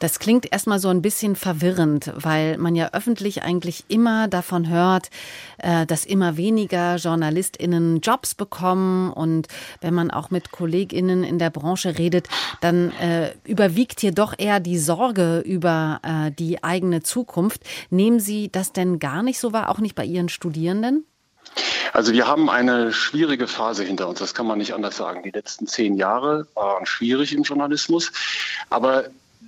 Das 0.00 0.18
klingt 0.18 0.50
erstmal 0.52 0.80
so 0.80 0.88
ein 0.88 1.02
bisschen 1.02 1.36
verwirrend, 1.36 2.12
weil 2.16 2.58
man 2.58 2.74
ja 2.74 2.90
öffentlich 2.92 3.42
eigentlich 3.42 3.84
immer 3.88 4.28
davon 4.28 4.68
hört, 4.68 5.08
äh, 5.58 5.86
dass 5.86 6.04
immer 6.04 6.36
weniger 6.36 6.96
JournalistInnen 6.96 8.00
Jobs 8.00 8.34
bekommen. 8.34 9.12
Und 9.12 9.48
wenn 9.80 9.94
man 9.94 10.10
auch 10.10 10.30
mit 10.30 10.50
KollegInnen 10.50 11.22
in 11.22 11.38
der 11.38 11.50
Branche 11.50 11.96
redet, 11.96 12.28
dann 12.60 12.90
äh, 12.98 13.32
überwiegt 13.44 14.00
hier 14.00 14.12
doch 14.12 14.34
eher 14.36 14.60
die 14.60 14.78
Sorge 14.78 15.38
über 15.40 16.00
äh, 16.02 16.32
die 16.32 16.62
eigene 16.64 17.02
Zukunft. 17.02 17.62
Nehmen 17.90 18.20
Sie 18.20 18.50
das 18.50 18.72
denn 18.72 18.98
gar 18.98 19.22
nicht 19.22 19.38
so 19.38 19.52
wahr, 19.52 19.70
auch 19.70 19.78
nicht 19.78 19.94
bei 19.94 20.04
Ihren 20.04 20.28
Studierenden? 20.28 21.06
Also 21.92 22.12
wir 22.12 22.26
haben 22.26 22.50
eine 22.50 22.92
schwierige 22.92 23.46
Phase 23.46 23.84
hinter 23.84 24.08
uns, 24.08 24.18
das 24.18 24.34
kann 24.34 24.46
man 24.46 24.58
nicht 24.58 24.74
anders 24.74 24.96
sagen. 24.96 25.22
Die 25.22 25.30
letzten 25.30 25.68
zehn 25.68 25.94
Jahre 25.94 26.48
waren 26.54 26.86
schwierig 26.86 27.32
im 27.32 27.44
Journalismus, 27.44 28.10
aber 28.68 29.04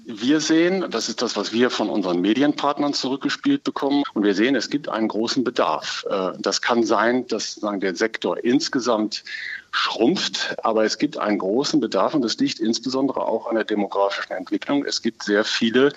wir 0.07 0.41
sehen, 0.41 0.87
das 0.91 1.09
ist 1.09 1.21
das, 1.21 1.37
was 1.37 1.53
wir 1.53 1.69
von 1.69 1.91
unseren 1.91 2.21
Medienpartnern 2.21 2.95
zurückgespielt 2.95 3.65
bekommen, 3.65 4.05
und 4.15 4.23
wir 4.23 4.35
sehen, 4.35 4.55
es 4.55 4.71
gibt 4.71 4.89
einen 4.89 5.09
großen 5.09 5.43
Bedarf. 5.43 6.07
Äh, 6.09 6.33
das 6.39 6.63
kann 6.63 6.85
sein, 6.85 7.27
dass 7.27 7.57
sagen, 7.57 7.81
der 7.81 7.97
Sektor 7.97 8.43
insgesamt 8.43 9.25
schrumpft, 9.71 10.57
aber 10.63 10.85
es 10.85 10.99
gibt 10.99 11.19
einen 11.19 11.39
großen 11.39 11.81
Bedarf 11.81 12.15
und 12.15 12.23
das 12.23 12.37
liegt 12.39 12.61
insbesondere 12.61 13.27
auch 13.27 13.47
an 13.47 13.57
der 13.57 13.65
demografischen 13.65 14.35
Entwicklung. 14.35 14.85
Es 14.85 15.03
gibt 15.03 15.23
sehr 15.23 15.45
viele 15.45 15.93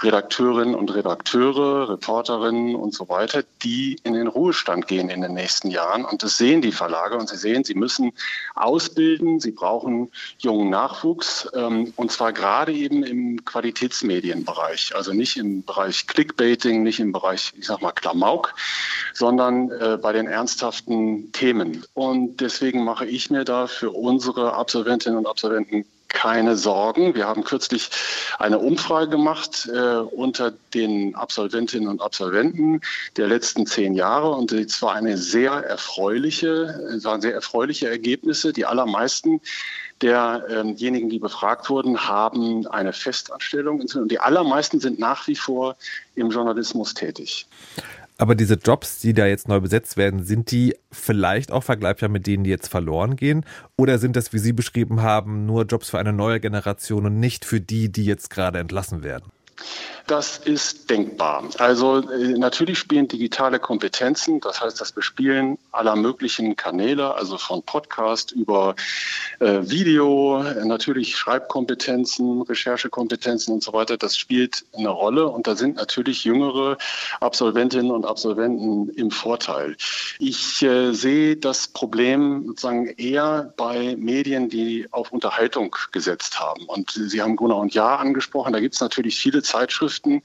Redakteurinnen 0.00 0.74
und 0.74 0.94
Redakteure, 0.94 1.88
Reporterinnen 1.90 2.74
und 2.74 2.94
so 2.94 3.08
weiter, 3.08 3.42
die 3.62 3.98
in 4.04 4.14
den 4.14 4.28
Ruhestand 4.28 4.86
gehen 4.86 5.08
in 5.08 5.20
den 5.20 5.34
nächsten 5.34 5.70
Jahren 5.70 6.04
und 6.04 6.22
das 6.22 6.38
sehen 6.38 6.62
die 6.62 6.72
Verlage 6.72 7.16
und 7.16 7.28
sie 7.28 7.36
sehen, 7.36 7.64
sie 7.64 7.74
müssen 7.74 8.12
ausbilden, 8.54 9.40
sie 9.40 9.52
brauchen 9.52 10.10
jungen 10.38 10.70
Nachwuchs 10.70 11.48
ähm, 11.54 11.92
und 11.96 12.12
zwar 12.12 12.32
gerade 12.32 12.72
eben 12.72 13.02
im 13.02 13.44
Qualitätsmedienbereich, 13.44 14.94
also 14.94 15.12
nicht 15.12 15.36
im 15.36 15.64
Bereich 15.64 16.06
Clickbaiting, 16.06 16.82
nicht 16.82 17.00
im 17.00 17.12
Bereich, 17.12 17.52
ich 17.56 17.66
sag 17.66 17.82
mal 17.82 17.92
Klamauk, 17.92 18.54
sondern 19.12 19.70
äh, 19.70 19.98
bei 20.00 20.12
den 20.12 20.26
ernsthaften 20.26 21.32
Themen. 21.32 21.84
Und 21.94 22.40
deswegen 22.40 22.84
mache 22.84 23.06
ich 23.06 23.23
ich 23.24 23.30
mir 23.30 23.44
da 23.44 23.66
für 23.66 23.90
unsere 23.90 24.54
Absolventinnen 24.54 25.18
und 25.18 25.26
Absolventen 25.26 25.86
keine 26.08 26.56
Sorgen. 26.56 27.14
Wir 27.14 27.26
haben 27.26 27.42
kürzlich 27.42 27.90
eine 28.38 28.58
Umfrage 28.58 29.08
gemacht 29.10 29.68
äh, 29.72 29.96
unter 29.96 30.52
den 30.72 31.14
Absolventinnen 31.14 31.88
und 31.88 32.00
Absolventen 32.00 32.80
der 33.16 33.26
letzten 33.26 33.66
zehn 33.66 33.94
Jahre 33.94 34.30
und 34.30 34.52
es 34.52 34.80
war 34.80 34.94
eine 34.94 35.16
sehr 35.16 35.50
erfreuliche, 35.52 36.90
es 36.96 37.04
waren 37.04 37.20
sehr 37.20 37.34
erfreuliche 37.34 37.88
Ergebnisse. 37.88 38.52
Die 38.52 38.64
allermeisten 38.64 39.40
derjenigen, 40.02 41.08
die 41.08 41.18
befragt 41.18 41.68
wurden, 41.68 42.06
haben 42.06 42.66
eine 42.68 42.92
Festanstellung 42.92 43.80
und 43.80 44.10
die 44.10 44.20
allermeisten 44.20 44.80
sind 44.80 44.98
nach 44.98 45.26
wie 45.26 45.36
vor 45.36 45.76
im 46.14 46.30
Journalismus 46.30 46.94
tätig. 46.94 47.46
Aber 48.16 48.36
diese 48.36 48.54
Jobs, 48.54 49.00
die 49.00 49.12
da 49.12 49.26
jetzt 49.26 49.48
neu 49.48 49.60
besetzt 49.60 49.96
werden, 49.96 50.24
sind 50.24 50.52
die 50.52 50.76
vielleicht 50.92 51.50
auch 51.50 51.64
vergleichbar 51.64 52.08
mit 52.08 52.26
denen, 52.26 52.44
die 52.44 52.50
jetzt 52.50 52.68
verloren 52.68 53.16
gehen? 53.16 53.44
Oder 53.76 53.98
sind 53.98 54.14
das, 54.14 54.32
wie 54.32 54.38
Sie 54.38 54.52
beschrieben 54.52 55.02
haben, 55.02 55.46
nur 55.46 55.64
Jobs 55.64 55.90
für 55.90 55.98
eine 55.98 56.12
neue 56.12 56.38
Generation 56.38 57.06
und 57.06 57.18
nicht 57.18 57.44
für 57.44 57.60
die, 57.60 57.90
die 57.90 58.04
jetzt 58.04 58.30
gerade 58.30 58.60
entlassen 58.60 59.02
werden? 59.02 59.32
Das 60.06 60.36
ist 60.36 60.90
denkbar. 60.90 61.44
Also 61.58 62.00
äh, 62.10 62.36
natürlich 62.36 62.78
spielen 62.78 63.08
digitale 63.08 63.58
Kompetenzen, 63.58 64.38
das 64.40 64.60
heißt 64.60 64.78
das 64.78 64.92
Bespielen 64.92 65.56
aller 65.72 65.96
möglichen 65.96 66.56
Kanäle, 66.56 67.14
also 67.14 67.38
von 67.38 67.62
Podcast 67.62 68.32
über 68.32 68.74
äh, 69.40 69.60
Video, 69.62 70.42
natürlich 70.64 71.16
Schreibkompetenzen, 71.16 72.42
Recherchekompetenzen 72.42 73.54
und 73.54 73.62
so 73.62 73.72
weiter, 73.72 73.96
das 73.96 74.18
spielt 74.18 74.66
eine 74.76 74.90
Rolle 74.90 75.26
und 75.26 75.46
da 75.46 75.56
sind 75.56 75.76
natürlich 75.76 76.24
jüngere 76.24 76.76
Absolventinnen 77.20 77.90
und 77.90 78.04
Absolventen 78.04 78.90
im 78.90 79.10
Vorteil. 79.10 79.74
Ich 80.18 80.62
äh, 80.62 80.92
sehe 80.92 81.36
das 81.36 81.68
Problem 81.68 82.44
sozusagen 82.48 82.88
eher 82.88 83.54
bei 83.56 83.96
Medien, 83.98 84.50
die 84.50 84.86
auf 84.90 85.12
Unterhaltung 85.12 85.74
gesetzt 85.92 86.38
haben. 86.38 86.64
Und 86.66 86.90
Sie 86.90 87.22
haben 87.22 87.36
Gunnar 87.36 87.58
und 87.58 87.72
Ja 87.72 87.96
angesprochen, 87.96 88.52
da 88.52 88.60
gibt 88.60 88.74
es 88.74 88.82
natürlich 88.82 89.16
viele 89.16 89.42
Zeitschriften, 89.44 90.22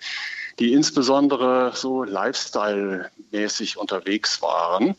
die 0.59 0.73
insbesondere 0.73 1.71
so 1.73 2.03
Lifestyle-mäßig 2.03 3.77
unterwegs 3.77 4.41
waren 4.41 4.95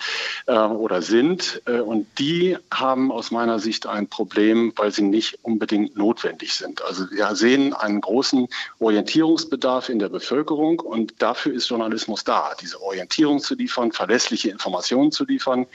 äh, 0.47 0.55
oder 0.55 1.03
sind. 1.03 1.61
Äh, 1.67 1.81
und 1.81 2.07
die 2.19 2.57
haben 2.73 3.13
aus 3.13 3.31
meiner 3.31 3.59
Sicht 3.59 3.87
ein 3.87 4.09
Problem, 4.09 4.73
weil 4.77 4.91
sie 4.91 5.03
nicht 5.03 5.39
unbedingt 5.43 5.97
notwendig 5.97 6.55
sind. 6.55 6.83
Also 6.83 7.11
wir 7.11 7.35
sehen 7.35 7.75
einen 7.75 8.01
großen 8.01 8.49
Orientierungsbedarf 8.79 9.91
in 9.91 9.99
der 9.99 10.09
Bevölkerung 10.09 10.81
und 10.81 11.21
dafür 11.21 11.53
ist 11.53 11.69
Journalismus 11.69 12.25
da, 12.25 12.53
diese 12.61 12.81
Orientierung 12.81 13.41
zu 13.41 13.55
liefern, 13.55 13.93
verlässliche 13.93 14.49
Informationen 14.49 15.13
zu 15.13 15.27
liefern. 15.27 15.67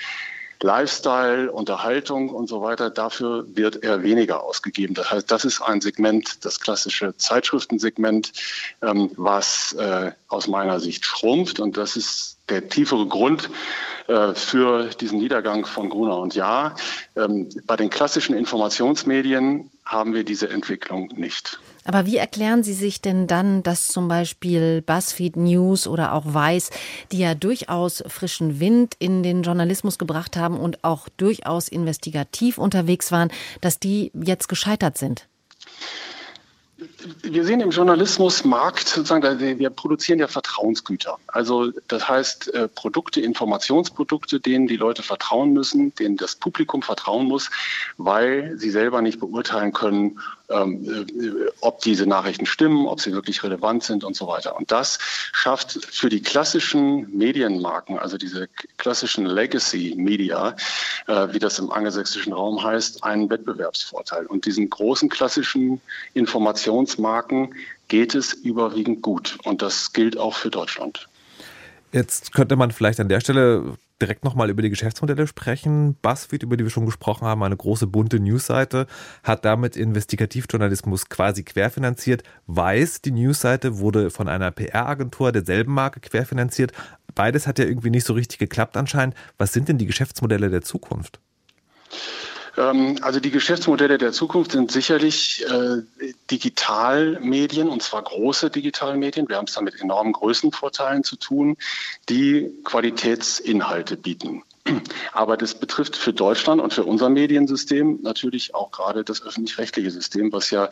Lifestyle, 0.66 1.52
Unterhaltung 1.52 2.30
und 2.30 2.48
so 2.48 2.62
weiter, 2.64 2.90
dafür 2.90 3.46
wird 3.56 3.84
eher 3.84 4.02
weniger 4.02 4.44
ausgegeben. 4.44 4.96
Das 4.96 5.12
heißt, 5.12 5.30
das 5.30 5.46
ist 5.46 5.62
ein 5.62 5.80
Segment, 5.80 6.44
das 6.44 6.60
klassische 6.60 7.16
Zeitschriftensegment, 7.16 8.34
ähm, 8.82 9.12
was 9.16 9.74
äh, 9.74 10.12
aus 10.28 10.48
meiner 10.48 10.80
Sicht 10.80 11.06
schrumpft. 11.06 11.60
Und 11.60 11.78
das 11.78 11.96
ist 11.96 12.40
der 12.50 12.68
tiefere 12.68 13.06
Grund 13.06 13.52
äh, 14.08 14.34
für 14.34 14.88
diesen 14.88 15.20
Niedergang 15.20 15.68
von 15.68 15.90
Gruner 15.90 16.18
und 16.18 16.34
Jahr. 16.34 16.76
Ähm, 17.16 17.48
bei 17.68 17.76
den 17.76 17.92
klassischen 17.92 18.36
Informationsmedien 18.36 19.70
haben 19.86 20.16
wir 20.16 20.24
diese 20.24 20.50
Entwicklung 20.50 21.10
nicht. 21.16 21.60
Aber 21.86 22.08
wie 22.08 22.18
erklären 22.18 22.64
Sie 22.64 22.74
sich 22.74 23.00
denn 23.00 23.28
dann, 23.28 23.62
dass 23.62 23.88
zum 23.88 24.08
Beispiel 24.08 24.82
BuzzFeed 24.82 25.38
News 25.38 25.88
oder 25.88 26.14
auch 26.14 26.24
Weiß, 26.26 26.72
die 27.12 27.20
ja 27.20 27.36
durchaus 27.36 28.04
frischen 28.08 28.60
Wind 28.60 28.96
in 28.98 29.22
den 29.22 29.44
Journalismus 29.44 30.00
gebracht 30.00 30.36
haben 30.36 30.60
und 30.60 30.84
auch 30.84 31.08
durchaus 31.10 31.68
investigativ 31.68 32.58
unterwegs 32.58 33.12
waren, 33.12 33.30
dass 33.62 33.80
die 33.80 34.12
jetzt 34.14 34.50
gescheitert 34.50 34.98
sind? 34.98 35.28
Wir 37.22 37.46
sehen 37.46 37.62
im 37.62 37.72
Journalismusmarkt 37.72 38.88
sozusagen, 38.88 39.40
wir 39.40 39.70
produzieren 39.70 40.20
ja 40.20 40.28
Vertrauensgüter. 40.28 41.18
Also 41.28 41.72
das 41.88 42.08
heißt 42.08 42.54
äh, 42.54 42.68
Produkte, 42.68 43.22
Informationsprodukte, 43.22 44.40
denen 44.40 44.68
die 44.68 44.78
Leute 44.78 45.04
vertrauen 45.04 45.54
müssen, 45.54 45.94
denen 45.96 46.18
das 46.18 46.36
Publikum 46.36 46.82
vertrauen 46.82 47.28
muss, 47.28 47.50
weil 47.98 48.58
sie 48.58 48.70
selber 48.70 49.02
nicht 49.02 49.20
beurteilen 49.20 49.74
können, 49.74 50.20
ähm, 50.50 50.86
äh, 50.86 51.52
ob 51.62 51.82
diese 51.82 52.06
Nachrichten 52.06 52.46
stimmen, 52.46 52.86
ob 52.88 53.02
sie 53.02 53.14
wirklich 53.14 53.44
relevant 53.44 53.84
sind 53.84 54.04
und 54.04 54.16
so 54.16 54.28
weiter. 54.28 54.56
Und 54.56 54.72
das 54.72 55.00
schafft 55.32 55.86
für 55.90 56.10
die 56.10 56.22
klassischen 56.22 57.18
Medienmarken, 57.18 57.98
also 57.98 58.18
diese 58.18 58.48
klassischen 58.78 59.26
Legacy 59.26 59.96
Media, 59.98 60.56
äh, 61.08 61.28
wie 61.32 61.40
das 61.40 61.58
im 61.58 61.72
angelsächsischen 61.72 62.34
Raum 62.34 62.64
heißt, 62.64 63.04
einen 63.04 63.30
Wettbewerbsvorteil. 63.30 64.28
Und 64.28 64.46
diesen 64.46 64.70
großen 64.70 65.10
klassischen 65.10 65.82
Informationsmarken 66.96 67.56
geht 67.88 68.16
es 68.16 68.34
überwiegend 68.34 69.02
gut. 69.02 69.38
Und 69.44 69.62
das 69.62 69.94
gilt 69.94 70.18
auch 70.18 70.34
für 70.34 70.50
Deutschland. 70.50 71.08
Jetzt 71.92 72.34
könnte 72.34 72.56
man 72.56 72.72
vielleicht 72.72 73.00
an 73.00 73.10
der 73.10 73.22
Stelle 73.22 73.78
direkt 74.02 74.26
nochmal 74.26 74.50
über 74.50 74.62
die 74.62 74.70
Geschäftsmodelle 74.70 75.28
sprechen. 75.28 75.96
BuzzFeed, 76.02 76.44
über 76.44 76.58
die 76.58 76.66
wir 76.66 76.72
schon 76.72 76.86
gesprochen 76.86 77.26
haben, 77.26 77.44
eine 77.44 77.56
große 77.56 77.88
bunte 77.88 78.20
Newsseite, 78.20 78.88
hat 79.24 79.46
damit 79.46 79.78
Investigativjournalismus 79.78 81.08
quasi 81.08 81.44
querfinanziert. 81.44 82.24
Weiß, 82.48 83.02
die 83.02 83.12
Newsseite 83.12 83.78
wurde 83.78 84.10
von 84.10 84.28
einer 84.28 84.52
PR-Agentur 84.52 85.32
derselben 85.32 85.74
Marke 85.74 86.02
querfinanziert. 86.02 86.74
Beides 87.14 87.48
hat 87.48 87.60
ja 87.60 87.66
irgendwie 87.66 87.92
nicht 87.92 88.06
so 88.06 88.14
richtig 88.14 88.40
geklappt 88.40 88.76
anscheinend. 88.76 89.16
Was 89.38 89.54
sind 89.54 89.70
denn 89.70 89.78
die 89.78 89.86
Geschäftsmodelle 89.86 90.50
der 90.50 90.64
Zukunft? 90.64 91.22
Ähm, 92.58 92.98
also 93.02 93.20
die 93.20 93.32
Geschäftsmodelle 93.32 93.98
der 93.98 94.12
Zukunft 94.12 94.52
sind 94.52 94.72
sicherlich 94.72 95.46
äh, 95.48 95.82
Digitalmedien, 96.32 97.70
und 97.70 97.84
zwar 97.84 98.04
große 98.04 98.50
Digitalmedien. 98.50 99.28
Wir 99.30 99.38
haben 99.38 99.46
es 99.46 99.54
da 99.54 99.62
mit 99.62 99.80
enormen 99.80 100.14
Größenvorteilen 100.14 101.04
zu 101.04 101.16
tun, 101.16 101.58
die 102.10 102.52
Qualitätsinhalte 102.64 103.98
bieten. 103.98 104.44
Aber 105.14 105.38
das 105.38 105.54
betrifft 105.54 105.96
für 105.96 106.12
Deutschland 106.12 106.60
und 106.60 106.74
für 106.74 106.84
unser 106.84 107.10
Mediensystem 107.10 108.00
natürlich 108.02 108.56
auch 108.56 108.72
gerade 108.72 109.04
das 109.04 109.22
öffentlich-rechtliche 109.22 109.92
System, 109.92 110.32
was 110.34 110.50
ja 110.50 110.70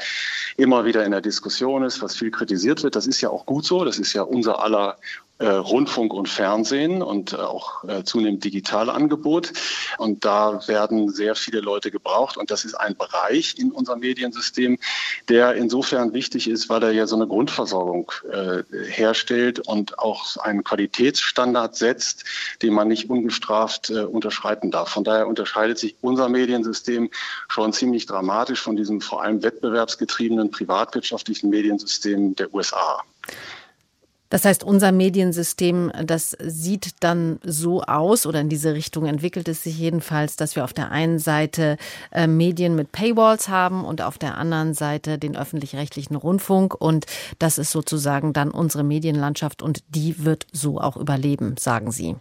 immer 0.58 0.84
wieder 0.86 1.06
in 1.06 1.12
der 1.12 1.22
Diskussion 1.22 1.84
ist, 1.84 2.02
was 2.02 2.16
viel 2.16 2.32
kritisiert 2.32 2.82
wird. 2.82 2.96
Das 2.96 3.06
ist 3.06 3.22
ja 3.22 3.30
auch 3.30 3.46
gut 3.46 3.66
so. 3.66 3.86
Das 3.86 4.00
ist 4.00 4.14
ja 4.14 4.24
unser 4.24 4.64
aller 4.64 4.98
Rundfunk 5.46 6.14
und 6.14 6.30
Fernsehen 6.30 7.02
und 7.02 7.34
äh, 7.34 7.38
auch 7.38 7.84
äh, 7.86 8.04
zunehmend 8.04 8.44
Digitalangebot. 8.44 9.52
Und 9.98 10.26
da 10.26 10.68
werden 10.68 11.10
sehr 11.10 11.36
viele 11.36 11.60
Leute 11.60 11.92
gebraucht. 11.92 12.38
Und 12.38 12.52
das 12.52 12.66
ist 12.66 12.76
ein 12.76 12.96
Bereich 12.96 13.58
in 13.58 13.72
unserem 13.72 14.00
Mediensystem, 14.00 14.78
der 15.30 15.56
insofern 15.56 16.14
wichtig 16.14 16.48
ist, 16.48 16.70
weil 16.70 16.84
er 16.84 16.92
ja 16.92 17.08
so 17.08 17.16
eine 17.16 17.28
Grundversorgung 17.28 18.12
äh, 18.32 18.64
herstellt 18.90 19.60
und 19.60 20.00
auch 20.00 20.38
einen 20.38 20.64
Qualitätsstandard 20.64 21.76
setzt, 21.76 22.26
den 22.62 22.74
man 22.74 22.88
nicht 22.88 23.10
ungestraft 23.10 23.90
äh, 23.90 24.02
unterschreiten 24.02 24.72
darf. 24.72 24.90
Von 24.90 25.04
daher 25.04 25.28
unterscheidet 25.28 25.80
sich 25.80 25.96
unser 26.02 26.30
Mediensystem 26.30 27.10
schon 27.48 27.74
ziemlich 27.74 28.06
dramatisch 28.06 28.62
von 28.62 28.76
diesem 28.76 29.02
vor 29.02 29.24
allem 29.24 29.44
wettbewerbsgetriebenen 29.44 30.52
privatwirtschaftlichen 30.52 31.50
Mediensystem 31.50 32.36
der 32.36 32.54
USA. 32.54 33.04
Das 34.34 34.46
heißt, 34.46 34.64
unser 34.64 34.92
Mediensystem, 34.92 35.92
das 36.04 36.36
sieht 36.42 36.96
dann 37.02 37.40
so 37.44 37.84
aus 37.84 38.26
oder 38.26 38.42
in 38.42 38.50
diese 38.50 38.74
Richtung 38.74 39.06
entwickelt 39.06 39.48
es 39.48 39.62
sich 39.62 39.78
jedenfalls, 39.78 40.38
dass 40.38 40.56
wir 40.56 40.64
auf 40.64 40.74
der 40.74 40.90
einen 40.90 41.20
Seite 41.20 41.78
äh, 42.12 42.26
Medien 42.26 42.76
mit 42.76 42.92
Paywalls 42.92 43.48
haben 43.48 43.86
und 43.86 44.02
auf 44.02 44.18
der 44.18 44.36
anderen 44.36 44.74
Seite 44.74 45.20
den 45.20 45.38
öffentlich-rechtlichen 45.38 46.16
Rundfunk. 46.16 46.74
Und 46.74 47.06
das 47.38 47.60
ist 47.60 47.70
sozusagen 47.70 48.34
dann 48.34 48.50
unsere 48.50 48.84
Medienlandschaft 48.84 49.62
und 49.62 49.84
die 49.90 50.26
wird 50.26 50.48
so 50.52 50.82
auch 50.82 50.98
überleben, 50.98 51.54
sagen 51.60 51.92
Sie. 51.92 52.16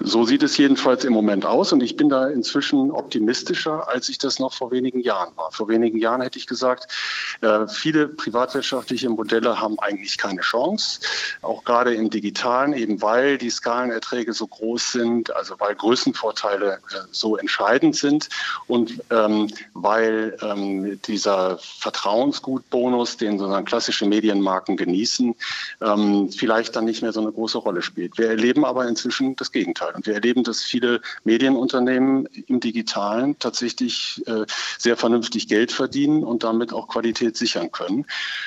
So 0.00 0.24
sieht 0.24 0.42
es 0.42 0.56
jedenfalls 0.56 1.04
im 1.04 1.12
Moment 1.12 1.46
aus 1.46 1.72
und 1.72 1.82
ich 1.82 1.96
bin 1.96 2.08
da 2.08 2.28
inzwischen 2.28 2.90
optimistischer, 2.90 3.88
als 3.88 4.08
ich 4.08 4.18
das 4.18 4.38
noch 4.38 4.52
vor 4.52 4.70
wenigen 4.70 5.00
Jahren 5.00 5.36
war. 5.36 5.50
Vor 5.52 5.68
wenigen 5.68 5.98
Jahren 5.98 6.20
hätte 6.20 6.38
ich 6.38 6.46
gesagt, 6.46 6.92
äh, 7.40 7.66
viele 7.68 8.08
privatwirtschaftliche 8.08 9.08
Modelle 9.08 9.60
haben 9.60 9.78
eigentlich 9.78 10.18
keine 10.18 10.42
Chance, 10.42 11.00
auch 11.42 11.64
gerade 11.64 11.94
im 11.94 12.10
digitalen, 12.10 12.74
eben 12.74 13.00
weil 13.02 13.38
die 13.38 13.50
Skalenerträge 13.50 14.32
so 14.32 14.46
groß 14.46 14.92
sind, 14.92 15.34
also 15.34 15.54
weil 15.58 15.74
Größenvorteile 15.74 16.74
äh, 16.74 16.78
so 17.10 17.36
entscheidend 17.36 17.96
sind 17.96 18.28
und 18.66 19.02
ähm, 19.10 19.48
weil 19.74 20.36
ähm, 20.42 21.00
dieser 21.02 21.58
Vertrauensgutbonus, 21.58 23.16
den 23.16 23.38
sozusagen 23.38 23.64
klassische 23.64 24.06
Medienmarken 24.06 24.76
genießen, 24.76 25.34
ähm, 25.80 26.30
vielleicht 26.30 26.76
dann 26.76 26.84
nicht 26.84 27.02
mehr 27.02 27.12
so 27.12 27.20
eine 27.20 27.32
große 27.32 27.58
Rolle 27.58 27.82
spielt. 27.82 28.18
Wir 28.18 28.28
erleben 28.28 28.64
aber 28.64 28.86
inzwischen 28.86 29.36
das 29.46 29.52
Gegenteil. 29.52 29.94
Und 29.94 30.06
wir 30.06 30.14
erleben, 30.14 30.42
dass 30.44 30.62
viele 30.62 31.00
Medienunternehmen 31.24 32.26
im 32.46 32.60
Digitalen 32.60 33.38
tatsächlich 33.38 34.22
äh, 34.26 34.44
sehr 34.78 34.96
vernünftig 34.96 35.48
Geld 35.48 35.72
verdienen 35.72 36.24
und 36.24 36.42
damit 36.42 36.72
auch 36.72 36.88
Qualität 36.88 37.36
sichern 37.36 37.70
können. 37.70 38.06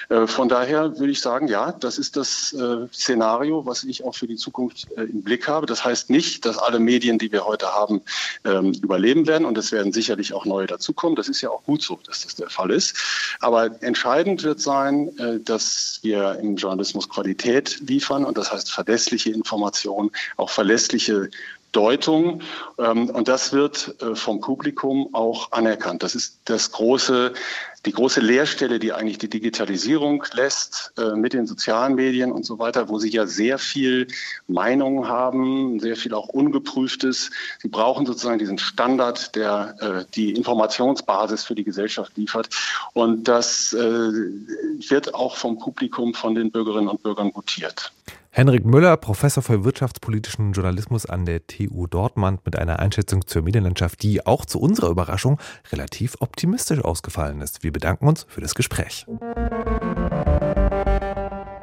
Äh, 0.10 0.28
von 0.28 0.50
daher 0.50 1.00
würde 1.00 1.12
ich 1.12 1.22
sagen, 1.22 1.48
ja, 1.48 1.72
das 1.72 1.98
ist 1.98 2.18
das 2.18 2.54
äh, 2.54 2.88
Szenario, 2.94 3.66
was 3.66 3.84
ich 3.84 4.04
auch 4.04 4.16
für 4.16 4.28
die 4.28 4.36
Zukunft 4.36 4.88
äh, 4.98 5.04
im 5.04 5.24
Blick 5.24 5.48
habe. 5.48 5.66
Das 5.66 5.86
heißt 5.86 6.10
nicht, 6.10 6.46
dass 6.46 6.58
alle 6.58 6.80
Medien, 6.80 7.18
die 7.18 7.32
wir 7.32 7.46
heute 7.46 7.68
haben, 7.68 8.02
ähm, 8.44 8.74
überleben 8.82 9.28
werden. 9.28 9.46
Und 9.46 9.58
es 9.58 9.72
werden 9.72 9.94
sicherlich 9.94 10.34
auch 10.34 10.46
neue 10.46 10.68
dazukommen. 10.68 11.16
Das 11.16 11.30
ist 11.30 11.42
ja 11.42 11.50
auch 11.50 11.64
gut 11.64 11.82
so, 11.82 12.00
dass 12.06 12.24
das 12.24 12.36
der 12.36 12.50
Fall 12.50 12.72
ist. 12.72 12.96
Aber 13.40 13.82
entscheidend 13.82 14.44
wird 14.44 14.60
sein, 14.60 15.18
äh, 15.18 15.40
dass 15.40 16.00
wir 16.02 16.38
im 16.42 16.56
Journalismus 16.58 17.08
Qualität 17.08 17.80
liefern 17.88 18.26
und 18.26 18.38
das 18.38 18.52
heißt 18.52 18.72
verlässliche 18.72 19.32
Informationen, 19.32 20.12
auch 20.38 20.50
verlässliche 20.50 20.89
Deutung. 21.72 22.42
Ähm, 22.78 23.10
und 23.10 23.28
das 23.28 23.54
wird 23.54 23.96
äh, 24.02 24.16
vom 24.16 24.42
Publikum 24.42 25.14
auch 25.14 25.52
anerkannt. 25.52 26.04
Das 26.04 26.16
ist 26.16 26.40
das 26.46 26.72
große, 26.72 27.34
die 27.86 27.92
große 27.92 28.22
Leerstelle, 28.22 28.80
die 28.80 28.92
eigentlich 28.92 29.20
die 29.20 29.30
Digitalisierung 29.30 30.24
lässt 30.34 30.94
äh, 30.98 31.16
mit 31.16 31.34
den 31.34 31.46
sozialen 31.46 31.96
Medien 31.96 32.32
und 32.32 32.46
so 32.46 32.58
weiter, 32.58 32.90
wo 32.90 32.98
sie 32.98 33.10
ja 33.10 33.28
sehr 33.28 33.60
viel 33.60 34.08
Meinung 34.48 35.08
haben, 35.08 35.80
sehr 35.80 35.96
viel 35.96 36.14
auch 36.14 36.28
Ungeprüftes. 36.30 37.30
Sie 37.62 37.70
brauchen 37.70 38.06
sozusagen 38.06 38.40
diesen 38.40 38.58
Standard, 38.58 39.36
der 39.36 39.76
äh, 39.80 40.12
die 40.16 40.32
Informationsbasis 40.32 41.44
für 41.44 41.56
die 41.56 41.64
Gesellschaft 41.64 42.18
liefert. 42.18 42.50
Und 42.94 43.28
das 43.28 43.74
wird 43.74 45.14
auch 45.14 45.36
vom 45.36 45.60
Publikum, 45.60 46.14
von 46.14 46.36
den 46.36 46.52
Bürgerinnen 46.52 46.88
und 46.88 47.04
Bürgern 47.04 47.32
gutiert. 47.32 47.92
Henrik 48.32 48.64
Müller, 48.64 48.96
Professor 48.96 49.42
für 49.42 49.64
wirtschaftspolitischen 49.64 50.54
Journalismus 50.54 51.08
an 51.08 51.26
der 51.26 51.48
TU 51.48 51.88
Dortmund 51.88 52.46
mit 52.46 52.60
einer 52.60 52.78
Einschätzung 52.78 53.26
zur 53.26 53.42
Medienlandschaft, 53.42 54.04
die 54.04 54.24
auch 54.24 54.46
zu 54.46 54.60
unserer 54.60 54.90
Überraschung 54.90 55.40
relativ 55.72 56.16
optimistisch 56.20 56.80
ausgefallen 56.80 57.42
ist. 57.42 57.64
Wir 57.64 57.74
bedanken 57.74 58.08
uns 58.08 58.28
für 58.30 58.40
das 58.40 58.54
Gespräch. 58.54 59.08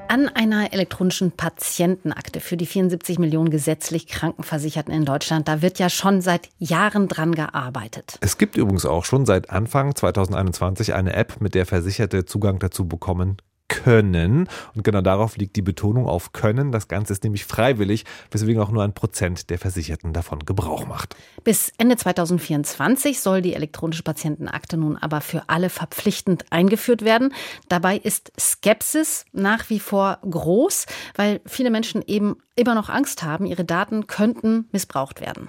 An 0.08 0.28
einer 0.34 0.72
elektronischen 0.72 1.30
Patientenakte 1.30 2.40
für 2.40 2.56
die 2.56 2.66
74 2.66 3.20
Millionen 3.20 3.50
gesetzlich 3.50 4.08
Krankenversicherten 4.08 4.92
in 4.92 5.04
Deutschland, 5.04 5.46
da 5.46 5.62
wird 5.62 5.78
ja 5.78 5.88
schon 5.88 6.20
seit 6.20 6.48
Jahren 6.58 7.06
dran 7.06 7.36
gearbeitet. 7.36 8.18
Es 8.22 8.38
gibt 8.38 8.56
übrigens 8.56 8.86
auch 8.86 9.04
schon 9.04 9.24
seit 9.24 9.50
Anfang 9.50 9.94
2021 9.94 10.94
eine 10.94 11.12
App, 11.12 11.40
mit 11.40 11.54
der 11.54 11.64
Versicherte 11.64 12.24
Zugang 12.24 12.58
dazu 12.58 12.88
bekommen 12.88 13.36
können. 13.68 14.48
Und 14.74 14.84
genau 14.84 15.00
darauf 15.00 15.36
liegt 15.36 15.56
die 15.56 15.62
Betonung 15.62 16.06
auf 16.06 16.32
können. 16.32 16.72
Das 16.72 16.88
Ganze 16.88 17.12
ist 17.12 17.24
nämlich 17.24 17.44
freiwillig, 17.44 18.04
weswegen 18.30 18.60
auch 18.60 18.70
nur 18.70 18.82
ein 18.82 18.94
Prozent 18.94 19.50
der 19.50 19.58
Versicherten 19.58 20.12
davon 20.12 20.40
Gebrauch 20.40 20.86
macht. 20.86 21.16
Bis 21.44 21.72
Ende 21.78 21.96
2024 21.96 23.20
soll 23.20 23.42
die 23.42 23.54
elektronische 23.54 24.02
Patientenakte 24.02 24.76
nun 24.76 24.96
aber 24.96 25.20
für 25.20 25.48
alle 25.48 25.70
verpflichtend 25.70 26.46
eingeführt 26.50 27.02
werden. 27.02 27.32
Dabei 27.68 27.96
ist 27.96 28.32
Skepsis 28.38 29.24
nach 29.32 29.70
wie 29.70 29.80
vor 29.80 30.18
groß, 30.28 30.86
weil 31.14 31.40
viele 31.46 31.70
Menschen 31.70 32.02
eben 32.06 32.36
immer 32.54 32.74
noch 32.74 32.88
Angst 32.88 33.22
haben, 33.22 33.46
ihre 33.46 33.64
Daten 33.64 34.06
könnten 34.06 34.68
missbraucht 34.72 35.20
werden. 35.20 35.48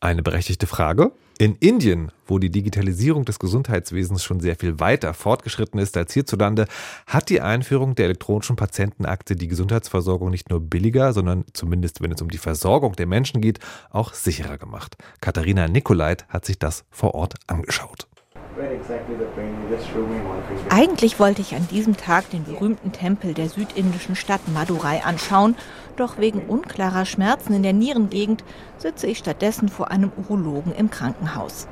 Eine 0.00 0.22
berechtigte 0.22 0.66
Frage. 0.66 1.12
In 1.36 1.56
Indien, 1.56 2.12
wo 2.26 2.38
die 2.38 2.50
Digitalisierung 2.50 3.24
des 3.24 3.40
Gesundheitswesens 3.40 4.22
schon 4.22 4.38
sehr 4.38 4.54
viel 4.54 4.78
weiter 4.78 5.12
fortgeschritten 5.14 5.80
ist 5.80 5.96
als 5.96 6.12
hierzulande, 6.12 6.66
hat 7.08 7.28
die 7.28 7.40
Einführung 7.40 7.96
der 7.96 8.04
elektronischen 8.04 8.54
Patientenakte 8.54 9.34
die 9.34 9.48
Gesundheitsversorgung 9.48 10.30
nicht 10.30 10.50
nur 10.50 10.60
billiger, 10.60 11.12
sondern 11.12 11.44
zumindest 11.52 12.00
wenn 12.00 12.12
es 12.12 12.22
um 12.22 12.30
die 12.30 12.38
Versorgung 12.38 12.92
der 12.92 13.06
Menschen 13.06 13.40
geht, 13.40 13.58
auch 13.90 14.14
sicherer 14.14 14.58
gemacht. 14.58 14.96
Katharina 15.20 15.66
Nikolait 15.66 16.24
hat 16.28 16.44
sich 16.44 16.60
das 16.60 16.84
vor 16.90 17.16
Ort 17.16 17.34
angeschaut. 17.48 18.06
Eigentlich 20.70 21.18
wollte 21.18 21.42
ich 21.42 21.54
an 21.54 21.66
diesem 21.68 21.96
Tag 21.96 22.30
den 22.30 22.44
berühmten 22.44 22.92
Tempel 22.92 23.34
der 23.34 23.48
südindischen 23.48 24.14
Stadt 24.14 24.40
Madurai 24.46 25.02
anschauen, 25.04 25.56
doch 25.96 26.18
wegen 26.18 26.40
unklarer 26.40 27.04
Schmerzen 27.04 27.52
in 27.54 27.64
der 27.64 27.72
Nierengegend 27.72 28.44
sitze 28.78 29.08
ich 29.08 29.18
stattdessen 29.18 29.68
vor 29.68 29.90
einem 29.90 30.12
Urologen 30.16 30.72
im 30.72 30.90
Krankenhaus. 30.90 31.66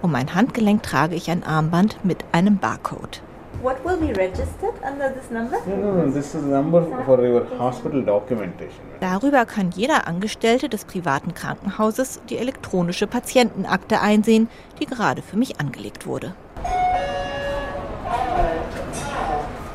Um 0.00 0.12
mein 0.12 0.34
Handgelenk 0.34 0.82
trage 0.84 1.16
ich 1.16 1.28
ein 1.30 1.42
Armband 1.42 2.04
mit 2.04 2.24
einem 2.30 2.58
Barcode. 2.58 3.20
What 3.60 3.84
will 3.84 3.96
be 3.96 4.12
registered 4.12 4.74
under 4.84 5.12
this 5.12 5.30
number? 5.32 5.56
No, 5.66 6.04
no, 6.04 6.10
this 6.12 6.32
is 6.32 6.44
a 6.44 6.46
number 6.46 6.86
for 7.04 7.18
your 7.26 7.44
hospital 7.58 8.04
documentation. 8.04 8.80
Darüber 9.00 9.46
kann 9.46 9.72
jeder 9.72 10.06
Angestellte 10.06 10.68
des 10.68 10.84
privaten 10.84 11.34
Krankenhauses 11.34 12.20
die 12.30 12.38
elektronische 12.38 13.08
Patientenakte 13.08 14.00
einsehen, 14.00 14.48
die 14.78 14.86
gerade 14.86 15.22
für 15.22 15.36
mich 15.36 15.58
angelegt 15.60 16.06
wurde. 16.06 16.34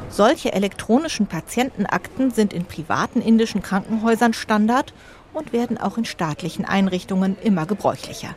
Solche 0.10 0.54
elektronischen 0.54 1.28
Patientenakten 1.28 2.32
sind 2.32 2.54
in 2.54 2.64
privaten 2.64 3.22
indischen 3.22 3.62
Krankenhäusern 3.62 4.34
Standard 4.34 4.94
und 5.34 5.52
werden 5.52 5.78
auch 5.78 5.98
in 5.98 6.06
staatlichen 6.06 6.64
Einrichtungen 6.64 7.36
immer 7.44 7.66
gebräuchlicher. 7.66 8.36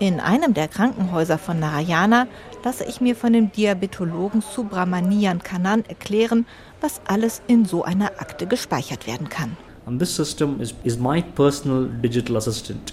In 0.00 0.18
einem 0.18 0.54
der 0.54 0.66
Krankenhäuser 0.66 1.38
von 1.38 1.60
Narayana 1.60 2.26
lasse 2.64 2.84
ich 2.84 3.00
mir 3.00 3.14
von 3.14 3.32
dem 3.32 3.52
Diabetologen 3.52 4.40
Subramanian 4.40 5.42
Kanan 5.42 5.84
erklären, 5.86 6.46
was 6.80 7.00
alles 7.06 7.42
in 7.46 7.64
so 7.64 7.84
einer 7.84 8.06
Akte 8.18 8.46
gespeichert 8.46 9.06
werden 9.06 9.28
kann. 9.28 9.56
And 9.86 10.00
this 10.00 10.16
system 10.16 10.60
is, 10.60 10.74
is 10.82 10.98
my 10.98 11.22
personal 11.22 11.86
digital 12.02 12.36
assistant. 12.36 12.92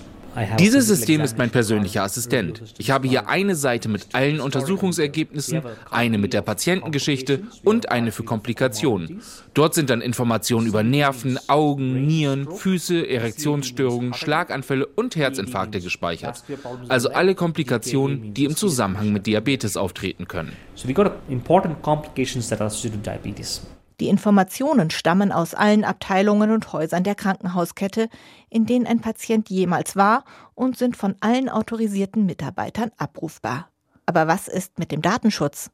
Dieses 0.60 0.88
System 0.88 1.22
ist 1.22 1.38
mein 1.38 1.50
persönlicher 1.50 2.04
Assistent. 2.04 2.62
Ich 2.78 2.92
habe 2.92 3.08
hier 3.08 3.28
eine 3.28 3.56
Seite 3.56 3.90
mit 3.90 4.08
allen 4.14 4.40
Untersuchungsergebnissen, 4.40 5.62
eine 5.90 6.18
mit 6.18 6.34
der 6.34 6.42
Patientengeschichte 6.42 7.44
und 7.64 7.90
eine 7.92 8.12
für 8.12 8.24
Komplikationen. 8.24 9.22
Dort 9.54 9.74
sind 9.74 9.90
dann 9.90 10.02
Informationen 10.02 10.68
über 10.68 10.84
Nerven, 10.84 11.38
Augen, 11.48 12.06
Nieren, 12.06 12.50
Füße, 12.50 13.08
Erektionsstörungen, 13.10 14.14
Schlaganfälle 14.14 14.86
und 14.86 15.16
Herzinfarkte 15.16 15.82
gespeichert. 15.82 16.44
Also 16.88 17.10
alle 17.10 17.36
Komplikationen, 17.36 18.34
die 18.34 18.46
im 18.46 18.56
Zusammenhang 18.56 19.12
mit 19.12 19.28
Diabetes 19.28 19.76
auftreten 19.78 20.28
können. 20.28 20.54
So 20.76 20.88
we 20.88 20.94
got 20.94 21.12
important 21.30 21.82
complications 21.82 22.48
that 22.50 22.62
are 22.62 22.68
associated 22.68 23.00
with 23.00 23.06
diabetes. 23.06 23.62
Die 24.02 24.10
Informationen 24.10 24.90
stammen 24.90 25.32
aus 25.32 25.54
allen 25.54 25.84
Abteilungen 25.84 26.50
und 26.50 26.74
Häusern 26.74 27.04
der 27.04 27.14
Krankenhauskette, 27.14 28.10
in 28.50 28.66
denen 28.66 28.88
ein 28.88 29.00
Patient 29.00 29.48
jemals 29.48 29.96
war 29.96 30.24
und 30.56 30.76
sind 30.76 30.98
von 30.98 31.14
allen 31.20 31.50
autorisierten 31.50 32.26
Mitarbeitern 32.26 32.90
abrufbar. 32.98 33.70
Aber 34.08 34.28
was 34.28 34.48
ist 34.48 34.80
mit 34.80 34.92
dem 34.92 35.04
Datenschutz? 35.04 35.70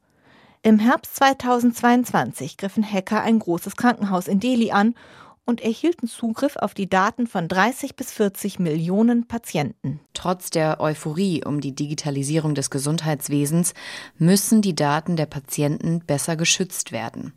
Im 0.60 0.78
Herbst 0.78 1.16
2022 1.16 2.58
griffen 2.58 2.84
Hacker 2.84 3.22
ein 3.22 3.38
großes 3.38 3.76
Krankenhaus 3.76 4.28
in 4.28 4.40
Delhi 4.40 4.72
an 4.72 4.94
und 5.48 5.62
erhielten 5.62 6.08
Zugriff 6.08 6.56
auf 6.56 6.74
die 6.74 6.90
Daten 6.90 7.26
von 7.26 7.48
30 7.48 7.96
bis 7.96 8.12
40 8.12 8.58
Millionen 8.58 9.26
Patienten. 9.26 9.98
Trotz 10.12 10.50
der 10.50 10.78
Euphorie 10.78 11.42
um 11.42 11.62
die 11.62 11.74
Digitalisierung 11.74 12.54
des 12.54 12.68
Gesundheitswesens 12.68 13.72
müssen 14.18 14.60
die 14.60 14.74
Daten 14.74 15.16
der 15.16 15.24
Patienten 15.24 16.00
besser 16.00 16.36
geschützt 16.36 16.92
werden. 16.92 17.32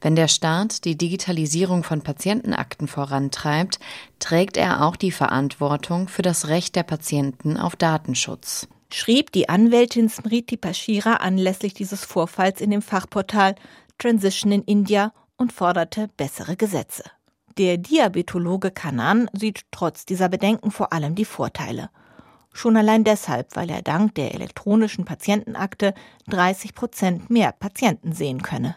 Wenn 0.00 0.14
der 0.14 0.28
Staat 0.28 0.84
die 0.84 0.96
Digitalisierung 0.96 1.82
von 1.82 2.02
Patientenakten 2.02 2.86
vorantreibt, 2.86 3.80
trägt 4.20 4.56
er 4.56 4.84
auch 4.84 4.94
die 4.94 5.10
Verantwortung 5.10 6.06
für 6.06 6.22
das 6.22 6.46
Recht 6.46 6.76
der 6.76 6.84
Patienten 6.84 7.56
auf 7.56 7.74
Datenschutz. 7.74 8.68
Schrieb 8.92 9.32
die 9.32 9.48
Anwältin 9.48 10.08
Smriti 10.08 10.56
Pashira 10.56 11.14
anlässlich 11.14 11.74
dieses 11.74 12.04
Vorfalls 12.04 12.60
in 12.60 12.70
dem 12.70 12.82
Fachportal 12.82 13.56
Transition 13.98 14.52
in 14.52 14.62
India 14.62 15.12
und 15.36 15.52
forderte 15.52 16.08
bessere 16.16 16.54
Gesetze. 16.54 17.02
Der 17.58 17.78
Diabetologe 17.78 18.70
Kanan 18.70 19.30
sieht 19.32 19.62
trotz 19.70 20.04
dieser 20.04 20.28
Bedenken 20.28 20.70
vor 20.70 20.92
allem 20.92 21.14
die 21.14 21.24
Vorteile. 21.24 21.88
Schon 22.52 22.76
allein 22.76 23.02
deshalb, 23.02 23.56
weil 23.56 23.70
er 23.70 23.80
dank 23.80 24.14
der 24.14 24.34
elektronischen 24.34 25.06
Patientenakte 25.06 25.94
30 26.28 26.74
Prozent 26.74 27.30
mehr 27.30 27.52
Patienten 27.52 28.12
sehen 28.12 28.42
könne. 28.42 28.76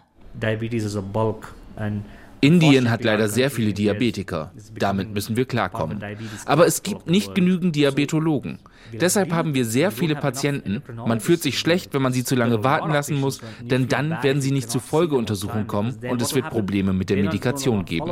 Indien 2.41 2.89
hat 2.89 3.03
leider 3.03 3.27
sehr 3.27 3.51
viele 3.51 3.73
Diabetiker. 3.73 4.53
Damit 4.77 5.13
müssen 5.13 5.35
wir 5.35 5.43
klarkommen. 5.43 6.01
Aber 6.45 6.65
es 6.65 6.81
gibt 6.81 7.09
nicht 7.09 7.35
genügend 7.35 7.75
Diabetologen. 7.75 8.59
Deshalb 8.93 9.33
haben 9.33 9.55
wir 9.55 9.65
sehr 9.65 9.91
viele 9.91 10.15
Patienten. 10.15 10.81
Man 10.95 11.19
fühlt 11.19 11.41
sich 11.41 11.59
schlecht, 11.59 11.93
wenn 11.93 12.01
man 12.01 12.13
sie 12.13 12.23
zu 12.23 12.35
lange 12.35 12.63
warten 12.63 12.91
lassen 12.91 13.19
muss, 13.19 13.41
denn 13.59 13.89
dann 13.89 14.23
werden 14.23 14.41
sie 14.41 14.51
nicht 14.51 14.69
zu 14.71 14.79
Folgeuntersuchungen 14.79 15.67
kommen 15.67 15.97
und 16.09 16.21
es 16.21 16.33
wird 16.33 16.49
Probleme 16.49 16.93
mit 16.93 17.09
der 17.09 17.17
Medikation 17.17 17.83
geben. 17.83 18.11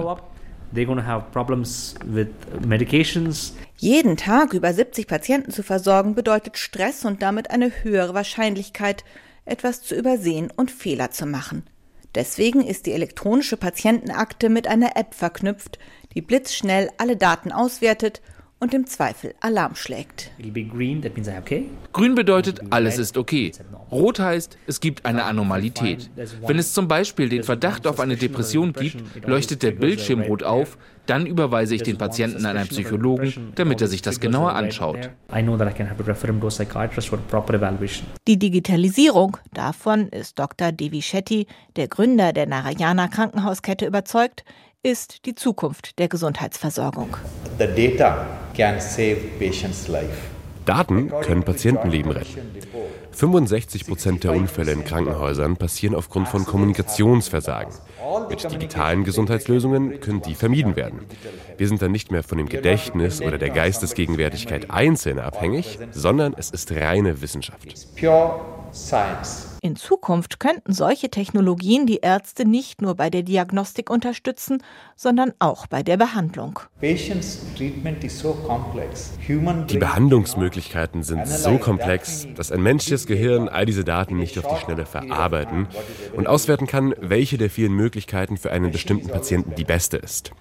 Jeden 3.78 4.18
Tag 4.18 4.54
über 4.54 4.74
70 4.74 5.08
Patienten 5.08 5.52
zu 5.52 5.64
versorgen 5.64 6.16
bedeutet 6.16 6.58
Stress 6.58 7.06
und 7.06 7.22
damit 7.22 7.52
eine 7.52 7.72
höhere 7.84 8.14
Wahrscheinlichkeit, 8.14 9.04
etwas 9.46 9.82
zu 9.82 9.96
übersehen 9.96 10.52
und 10.56 10.72
Fehler 10.72 11.12
zu 11.12 11.26
machen. 11.26 11.64
Deswegen 12.16 12.66
ist 12.66 12.86
die 12.86 12.94
elektronische 12.94 13.58
Patientenakte 13.58 14.50
mit 14.50 14.68
einer 14.68 14.98
App 14.98 15.14
verknüpft, 15.14 15.78
die 16.16 16.22
blitzschnell 16.22 16.90
alle 16.98 17.16
Daten 17.16 17.52
auswertet 17.52 18.22
und 18.60 18.74
im 18.74 18.88
Zweifel 18.88 19.36
Alarm 19.40 19.76
schlägt. 19.76 20.32
Grün 21.94 22.16
bedeutet, 22.16 22.62
alles 22.72 22.98
ist 22.98 23.18
okay. 23.18 23.52
Rot 23.92 24.20
heißt, 24.20 24.58
es 24.66 24.80
gibt 24.80 25.06
eine 25.06 25.24
Anormalität. 25.26 26.10
Wenn 26.46 26.58
es 26.58 26.74
zum 26.74 26.88
Beispiel 26.88 27.30
den 27.30 27.44
Verdacht 27.44 27.86
auf 27.88 28.00
eine 28.00 28.16
Depression 28.18 28.74
gibt, 28.74 28.98
leuchtet 29.26 29.64
der 29.64 29.72
Bildschirm 29.72 30.22
rot 30.22 30.44
auf, 30.44 30.78
dann 31.06 31.26
überweise 31.26 31.76
ich 31.76 31.84
den 31.84 31.98
Patienten 31.98 32.46
an 32.46 32.58
einen 32.58 32.68
Psychologen, 32.68 33.54
damit 33.56 33.82
er 33.82 33.88
sich 33.88 34.02
das 34.02 34.20
genauer 34.20 34.54
anschaut. 34.54 35.10
Die 38.28 38.40
Digitalisierung, 38.40 39.38
davon 39.54 40.10
ist 40.10 40.38
Dr. 40.38 40.72
Devi 40.74 41.02
Shetty, 41.02 41.48
der 41.76 41.88
Gründer 41.88 42.34
der 42.34 42.48
Narayana 42.48 43.08
Krankenhauskette, 43.08 43.86
überzeugt, 43.86 44.44
ist 44.84 45.26
die 45.26 45.36
Zukunft 45.36 46.00
der 46.00 46.08
Gesundheitsversorgung. 46.08 47.10
Daten 50.66 51.10
können 51.22 51.44
Patientenleben 51.44 52.12
retten. 52.12 52.42
65 53.12 53.88
Prozent 53.88 54.24
der 54.24 54.34
Unfälle 54.34 54.74
in 54.74 54.84
Krankenhäusern 54.84 55.56
passieren 55.58 55.96
aufgrund 55.96 56.28
von 56.28 56.46
Kommunikationsversagen. 56.46 57.74
Mit 58.30 58.52
digitalen 58.52 59.04
Gesundheitslösungen 59.04 60.00
können 60.02 60.22
die 60.22 60.36
vermieden 60.36 60.76
werden. 60.76 61.06
Wir 61.58 61.68
sind 61.68 61.82
dann 61.82 61.92
nicht 61.92 62.12
mehr 62.12 62.24
von 62.24 62.38
dem 62.38 62.50
Gedächtnis 62.50 63.22
oder 63.22 63.38
der 63.38 63.50
Geistesgegenwärtigkeit 63.50 64.70
Einzelner 64.70 65.24
abhängig, 65.24 65.80
sondern 65.92 66.36
es 66.38 66.52
ist 66.52 66.72
reine 66.72 67.22
Wissenschaft. 67.22 67.68
In 69.68 69.76
Zukunft 69.76 70.40
könnten 70.40 70.72
solche 70.72 71.10
Technologien 71.10 71.88
die 71.88 71.98
Ärzte 71.98 72.46
nicht 72.46 72.82
nur 72.82 72.96
bei 72.96 73.10
der 73.10 73.24
Diagnostik 73.24 73.90
unterstützen, 73.90 74.64
sondern 74.96 75.34
auch 75.40 75.68
bei 75.68 75.84
der 75.84 75.98
Behandlung. 75.98 76.62
Die 76.82 76.96
Behandlungsmöglichkeiten 79.78 81.04
sind 81.04 81.28
so 81.28 81.58
komplex, 81.58 82.26
dass 82.34 82.54
ein 82.54 82.64
menschliches 82.64 83.08
Gehirn 83.08 83.50
all 83.50 83.66
diese 83.66 83.84
Daten 83.84 84.16
nicht 84.16 84.40
auf 84.40 84.48
die 84.48 84.56
Schnelle 84.64 84.86
verarbeiten 84.86 85.68
und 86.16 86.28
auswerten 86.28 86.66
kann, 86.66 86.96
welche 87.02 87.38
der 87.38 87.50
vielen 87.50 87.74
Möglichkeiten 87.74 88.38
für 88.38 88.54
einen 88.54 88.72
bestimmten 88.72 89.10
Patienten 89.10 89.56
die 89.56 89.66
beste 89.66 89.98
ist. 89.98 90.32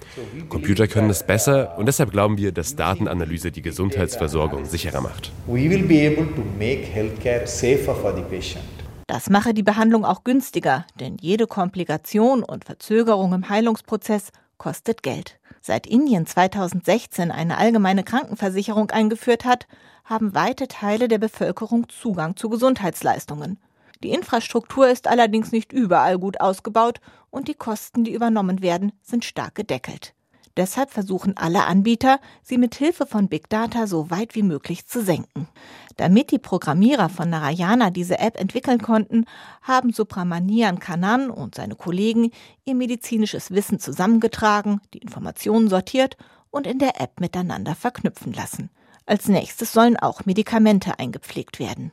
Computer 0.49 0.87
können 0.87 1.11
es 1.11 1.27
besser 1.27 1.77
und 1.79 1.87
deshalb 1.87 2.13
glauben 2.13 2.39
wir, 2.39 2.53
dass 2.53 2.77
Datenanalyse 2.77 3.51
die 3.51 3.63
Gesundheitsversorgung 3.63 4.67
sicherer 4.67 5.01
macht. 5.01 5.33
We 5.49 5.69
will 5.69 5.83
be 5.83 6.07
able 6.07 6.33
to 6.37 6.43
make 6.61 6.85
healthcare 6.85 7.45
safer 7.45 7.97
for 7.97 8.15
the 8.15 8.23
patient. 8.23 8.76
Das 9.07 9.31
mache 9.31 9.55
die 9.55 9.63
Behandlung 9.63 10.05
auch 10.05 10.25
günstiger, 10.25 10.85
denn 10.99 11.17
jede 11.21 11.47
Komplikation 11.47 12.43
und 12.43 12.65
Verzögerung 12.65 13.33
im 13.33 13.49
Heilungsprozess 13.49 14.33
kostet 14.59 15.05
Geld. 15.05 15.39
Seit 15.61 15.87
Indien 15.87 16.27
2016 16.27 17.31
eine 17.31 17.59
allgemeine 17.59 18.03
Krankenversicherung 18.03 18.91
eingeführt 18.91 19.45
hat, 19.45 19.69
haben 20.05 20.35
weite 20.35 20.67
Teile 20.67 21.07
der 21.07 21.19
Bevölkerung 21.19 21.89
Zugang 21.89 22.37
zu 22.37 22.49
Gesundheitsleistungen. 22.49 23.59
Die 24.03 24.11
Infrastruktur 24.11 24.89
ist 24.89 25.07
allerdings 25.07 25.53
nicht 25.53 25.73
überall 25.73 26.19
gut 26.19 26.41
ausgebaut 26.41 27.01
und 27.31 27.49
die 27.49 27.55
Kosten, 27.55 28.03
die 28.03 28.13
übernommen 28.13 28.61
werden, 28.61 28.93
sind 29.03 29.25
stark 29.25 29.55
gedeckelt. 29.55 30.16
Deshalb 30.57 30.91
versuchen 30.91 31.37
alle 31.37 31.67
Anbieter, 31.67 32.19
sie 32.43 32.57
mit 32.57 32.75
Hilfe 32.75 33.07
von 33.07 33.29
Big 33.29 33.51
Data 33.51 33.87
so 33.87 34.11
weit 34.11 34.35
wie 34.35 34.43
möglich 34.43 34.87
zu 34.87 35.03
senken. 35.03 35.49
Damit 35.97 36.31
die 36.31 36.39
Programmierer 36.39 37.09
von 37.09 37.29
Narayana 37.29 37.91
diese 37.91 38.19
App 38.19 38.41
entwickeln 38.41 38.81
konnten, 38.81 39.27
haben 39.63 39.93
Subramanian 39.93 40.79
Kanan 40.79 41.31
und 41.31 41.55
seine 41.55 41.75
Kollegen 41.75 42.31
ihr 42.65 42.75
medizinisches 42.75 43.51
Wissen 43.51 43.79
zusammengetragen, 43.79 44.81
die 44.95 44.99
Informationen 44.99 45.69
sortiert 45.69 46.17
und 46.51 46.67
in 46.67 46.79
der 46.79 47.01
App 47.01 47.21
miteinander 47.21 47.75
verknüpfen 47.75 48.33
lassen. 48.33 48.71
Als 49.09 49.29
nächstes 49.29 49.73
sollen 49.73 49.97
auch 49.97 50.27
Medikamente 50.27 50.99
eingepflegt 50.99 51.61
werden. 51.61 51.93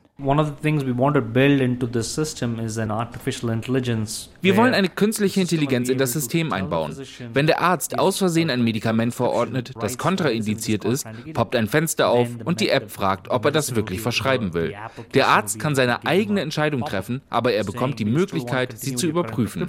Wir 4.42 4.58
wollen 4.58 4.74
eine 4.74 4.90
künstliche 4.90 5.42
Intelligenz 5.42 5.90
in 5.90 6.00
das 6.00 6.14
System 6.14 6.52
einbauen. 6.52 6.98
Wenn 7.34 7.46
der 7.46 7.62
Arzt 7.62 8.00
aus 8.00 8.18
Versehen 8.18 8.50
ein 8.50 8.64
Medikament 8.64 9.14
verordnet, 9.14 9.74
das 9.80 10.00
kontraindiziert 10.00 10.86
ist, 10.86 11.06
poppt 11.36 11.56
ein 11.56 11.68
Fenster 11.68 12.10
auf 12.10 12.30
und 12.46 12.62
die 12.62 12.70
App 12.70 12.90
fragt, 12.90 13.30
ob 13.30 13.46
er 13.46 13.52
das 13.52 13.76
wirklich 13.76 14.02
verschreiben 14.02 14.56
will. 14.56 14.74
Der 15.14 15.28
Arzt 15.28 15.60
kann 15.60 15.76
seine 15.76 16.08
eigene 16.08 16.42
Entscheidung 16.42 16.84
treffen, 16.84 17.22
aber 17.30 17.54
er 17.54 17.64
bekommt 17.64 18.00
die 18.00 18.06
Möglichkeit, 18.06 18.80
sie 18.80 18.96
zu 18.96 19.08
überprüfen. 19.08 19.68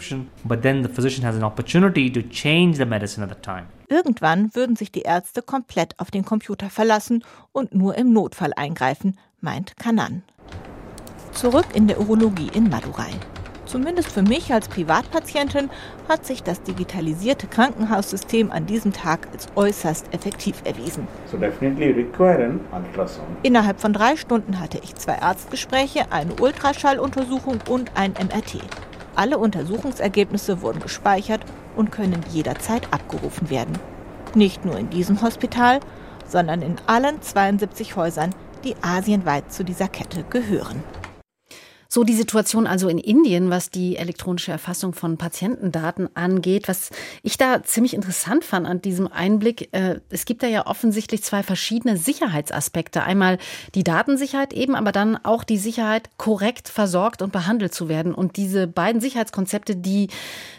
Irgendwann 3.89 4.55
würden 4.55 4.77
sich 4.77 4.91
die 4.93 5.03
Ärzte 5.03 5.43
komplett 5.43 5.99
auf 5.99 6.11
den 6.11 6.25
Computer 6.25 6.71
verlassen 6.71 7.25
und 7.53 7.75
nur 7.75 7.97
im 7.97 8.13
Notfall 8.13 8.53
eingreifen, 8.55 9.19
meint 9.41 9.77
Kanan. 9.77 10.23
Zurück 11.33 11.67
in 11.75 11.89
der 11.89 12.01
Urologie 12.01 12.51
in 12.55 12.69
Madurai. 12.69 13.11
Zumindest 13.67 14.13
für 14.13 14.23
mich 14.23 14.53
als 14.53 14.69
Privatpatientin 14.69 15.71
hat 16.09 16.25
sich 16.25 16.43
das 16.43 16.63
digitalisierte 16.63 17.47
Krankenhaussystem 17.47 18.53
an 18.53 18.67
diesem 18.67 18.93
Tag 18.93 19.27
als 19.33 19.49
äußerst 19.57 20.13
effektiv 20.13 20.63
erwiesen. 20.65 21.09
So 21.27 21.39
Innerhalb 23.43 23.81
von 23.81 23.93
drei 23.93 24.17
Stunden 24.17 24.61
hatte 24.61 24.79
ich 24.83 24.95
zwei 24.95 25.21
Arztgespräche, 25.21 26.13
eine 26.13 26.35
Ultraschalluntersuchung 26.35 27.59
und 27.69 27.91
ein 27.97 28.13
MRT. 28.13 28.61
Alle 29.17 29.39
Untersuchungsergebnisse 29.39 30.61
wurden 30.61 30.81
gespeichert 30.81 31.41
und 31.77 31.91
können 31.91 32.25
jederzeit 32.31 32.93
abgerufen 32.93 33.51
werden. 33.51 33.79
Nicht 34.35 34.65
nur 34.65 34.79
in 34.79 34.91
diesem 34.91 35.23
Hospital, 35.23 35.81
sondern 36.27 36.63
in 36.63 36.77
allen 36.87 37.21
72 37.21 37.97
Häusern, 37.97 38.35
die 38.65 38.77
asienweit 38.83 39.53
zu 39.53 39.65
dieser 39.65 39.89
Kette 39.89 40.25
gehören. 40.25 40.83
So 41.95 42.03
die 42.03 42.15
Situation 42.15 42.67
also 42.67 42.89
in 42.89 42.99
Indien, 42.99 43.51
was 43.51 43.71
die 43.71 43.95
elektronische 43.97 44.51
Erfassung 44.51 44.95
von 44.95 45.17
Patientendaten 45.17 46.09
angeht. 46.17 46.67
Was 46.67 46.91
ich 47.23 47.37
da 47.37 47.63
ziemlich 47.63 47.95
interessant 47.95 48.45
fand 48.45 48.67
an 48.67 48.83
diesem 48.83 49.07
Einblick, 49.07 49.69
äh, 49.71 50.01
es 50.09 50.25
gibt 50.25 50.43
da 50.43 50.49
ja 50.49 50.67
offensichtlich 50.67 51.23
zwei 51.23 51.45
verschiedene 51.45 51.97
Sicherheitsaspekte. 51.97 53.05
Einmal 53.05 53.39
die 53.77 53.85
Datensicherheit 53.85 54.53
eben, 54.53 54.75
aber 54.75 54.91
dann 54.91 55.25
auch 55.25 55.45
die 55.45 55.57
Sicherheit, 55.57 56.11
korrekt 56.17 56.69
versorgt 56.69 57.23
und 57.23 57.31
behandelt 57.31 57.73
zu 57.73 57.89
werden. 57.89 58.13
Und 58.13 58.37
diese 58.39 58.67
beiden 58.67 59.01
Sicherheitskonzepte, 59.01 59.77
die 59.77 60.09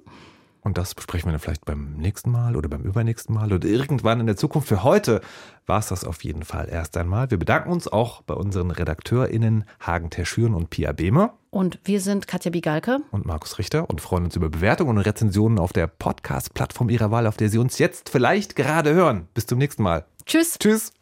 Und 0.64 0.78
das 0.78 0.94
besprechen 0.94 1.28
wir 1.28 1.32
dann 1.32 1.40
vielleicht 1.40 1.66
beim 1.66 1.96
nächsten 1.98 2.30
Mal 2.30 2.56
oder 2.56 2.70
beim 2.70 2.82
übernächsten 2.82 3.34
Mal 3.34 3.52
oder 3.52 3.68
irgendwann 3.68 4.20
in 4.20 4.26
der 4.26 4.36
Zukunft. 4.36 4.66
Für 4.66 4.82
heute 4.82 5.20
war 5.66 5.78
es 5.78 5.88
das 5.88 6.04
auf 6.04 6.24
jeden 6.24 6.42
Fall 6.42 6.70
erst 6.70 6.96
einmal. 6.96 7.30
Wir 7.30 7.38
bedanken 7.38 7.70
uns 7.70 7.86
auch 7.86 8.22
bei 8.22 8.32
unseren 8.32 8.70
RedakteurInnen 8.70 9.64
Hagen 9.78 10.08
Terschüren 10.08 10.54
und 10.54 10.70
Pia 10.70 10.92
Behmer. 10.92 11.34
Und 11.50 11.78
wir 11.84 12.00
sind 12.00 12.26
Katja 12.26 12.50
Bigalke 12.50 13.00
und 13.10 13.26
Markus 13.26 13.58
Richter 13.58 13.90
und 13.90 14.00
freuen 14.00 14.24
uns 14.24 14.36
über 14.36 14.48
Bewertungen 14.48 14.96
und 14.96 15.04
Rezensionen 15.04 15.58
auf 15.58 15.74
der 15.74 15.86
Podcast-Plattform 15.86 16.88
Ihrer 16.88 17.10
Wahl, 17.10 17.26
auf 17.26 17.36
der 17.36 17.50
Sie 17.50 17.58
uns 17.58 17.78
jetzt 17.78 18.08
vielleicht 18.08 18.56
gerade 18.56 18.94
hören. 18.94 19.28
Bis 19.34 19.44
zum 19.44 19.58
nächsten 19.58 19.82
Mal. 19.82 20.06
Tschüss. 20.24 20.58
Tschüss. 20.58 20.94